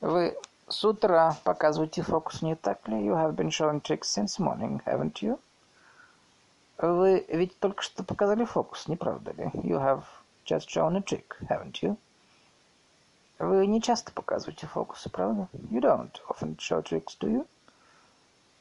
[0.00, 0.38] Вы
[0.68, 2.96] с утра показываете фокус, не так ли?
[3.04, 5.40] You have been showing tricks since morning, haven't you?
[6.78, 9.50] Вы ведь только что показали фокус, не правда ли?
[9.54, 10.04] You have
[10.44, 11.96] just shown a trick, haven't you?
[13.40, 15.48] Вы не часто показываете фокусы, правда?
[15.68, 17.46] You don't often show tricks, do you?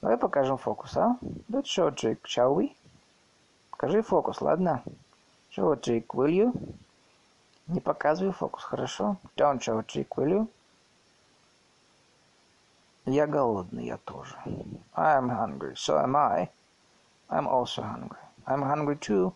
[0.06, 1.18] Давай покажем фокус, а?
[1.50, 2.76] Let's show a trick, shall we?
[3.72, 4.84] Покажи фокус, ладно?
[5.50, 6.54] Show a trick, will you?
[7.66, 9.18] Не показывай фокус, хорошо?
[9.36, 10.48] Don't show a trick, will you?
[13.08, 14.38] Я голодный, я тоже.
[14.94, 16.50] I am hungry, so am I.
[17.28, 18.22] I'm also hungry.
[18.46, 19.34] I'm hungry too.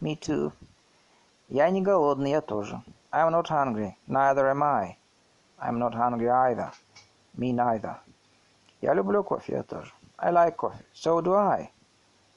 [0.00, 0.50] Me too.
[1.50, 2.80] Я не голодный, я тоже.
[3.12, 3.94] I'm not hungry.
[4.08, 4.96] Neither am I.
[5.58, 6.72] I'm not hungry either.
[7.36, 7.96] Me neither.
[8.80, 9.92] Я люблю кофе, я тоже.
[10.19, 10.83] I like coffee.
[10.93, 11.69] So do I.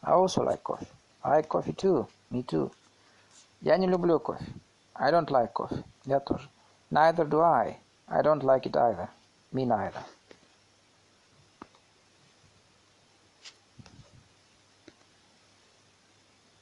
[0.03, 0.87] I also like coffee.
[1.23, 2.07] I like coffee too.
[2.31, 2.71] Me too.
[3.63, 4.45] Я не люблю кофе.
[4.95, 5.85] I don't like coffee.
[6.05, 6.49] Я тоже.
[6.91, 7.77] Neither do I.
[8.09, 9.09] I don't like it either.
[9.53, 10.03] Me neither.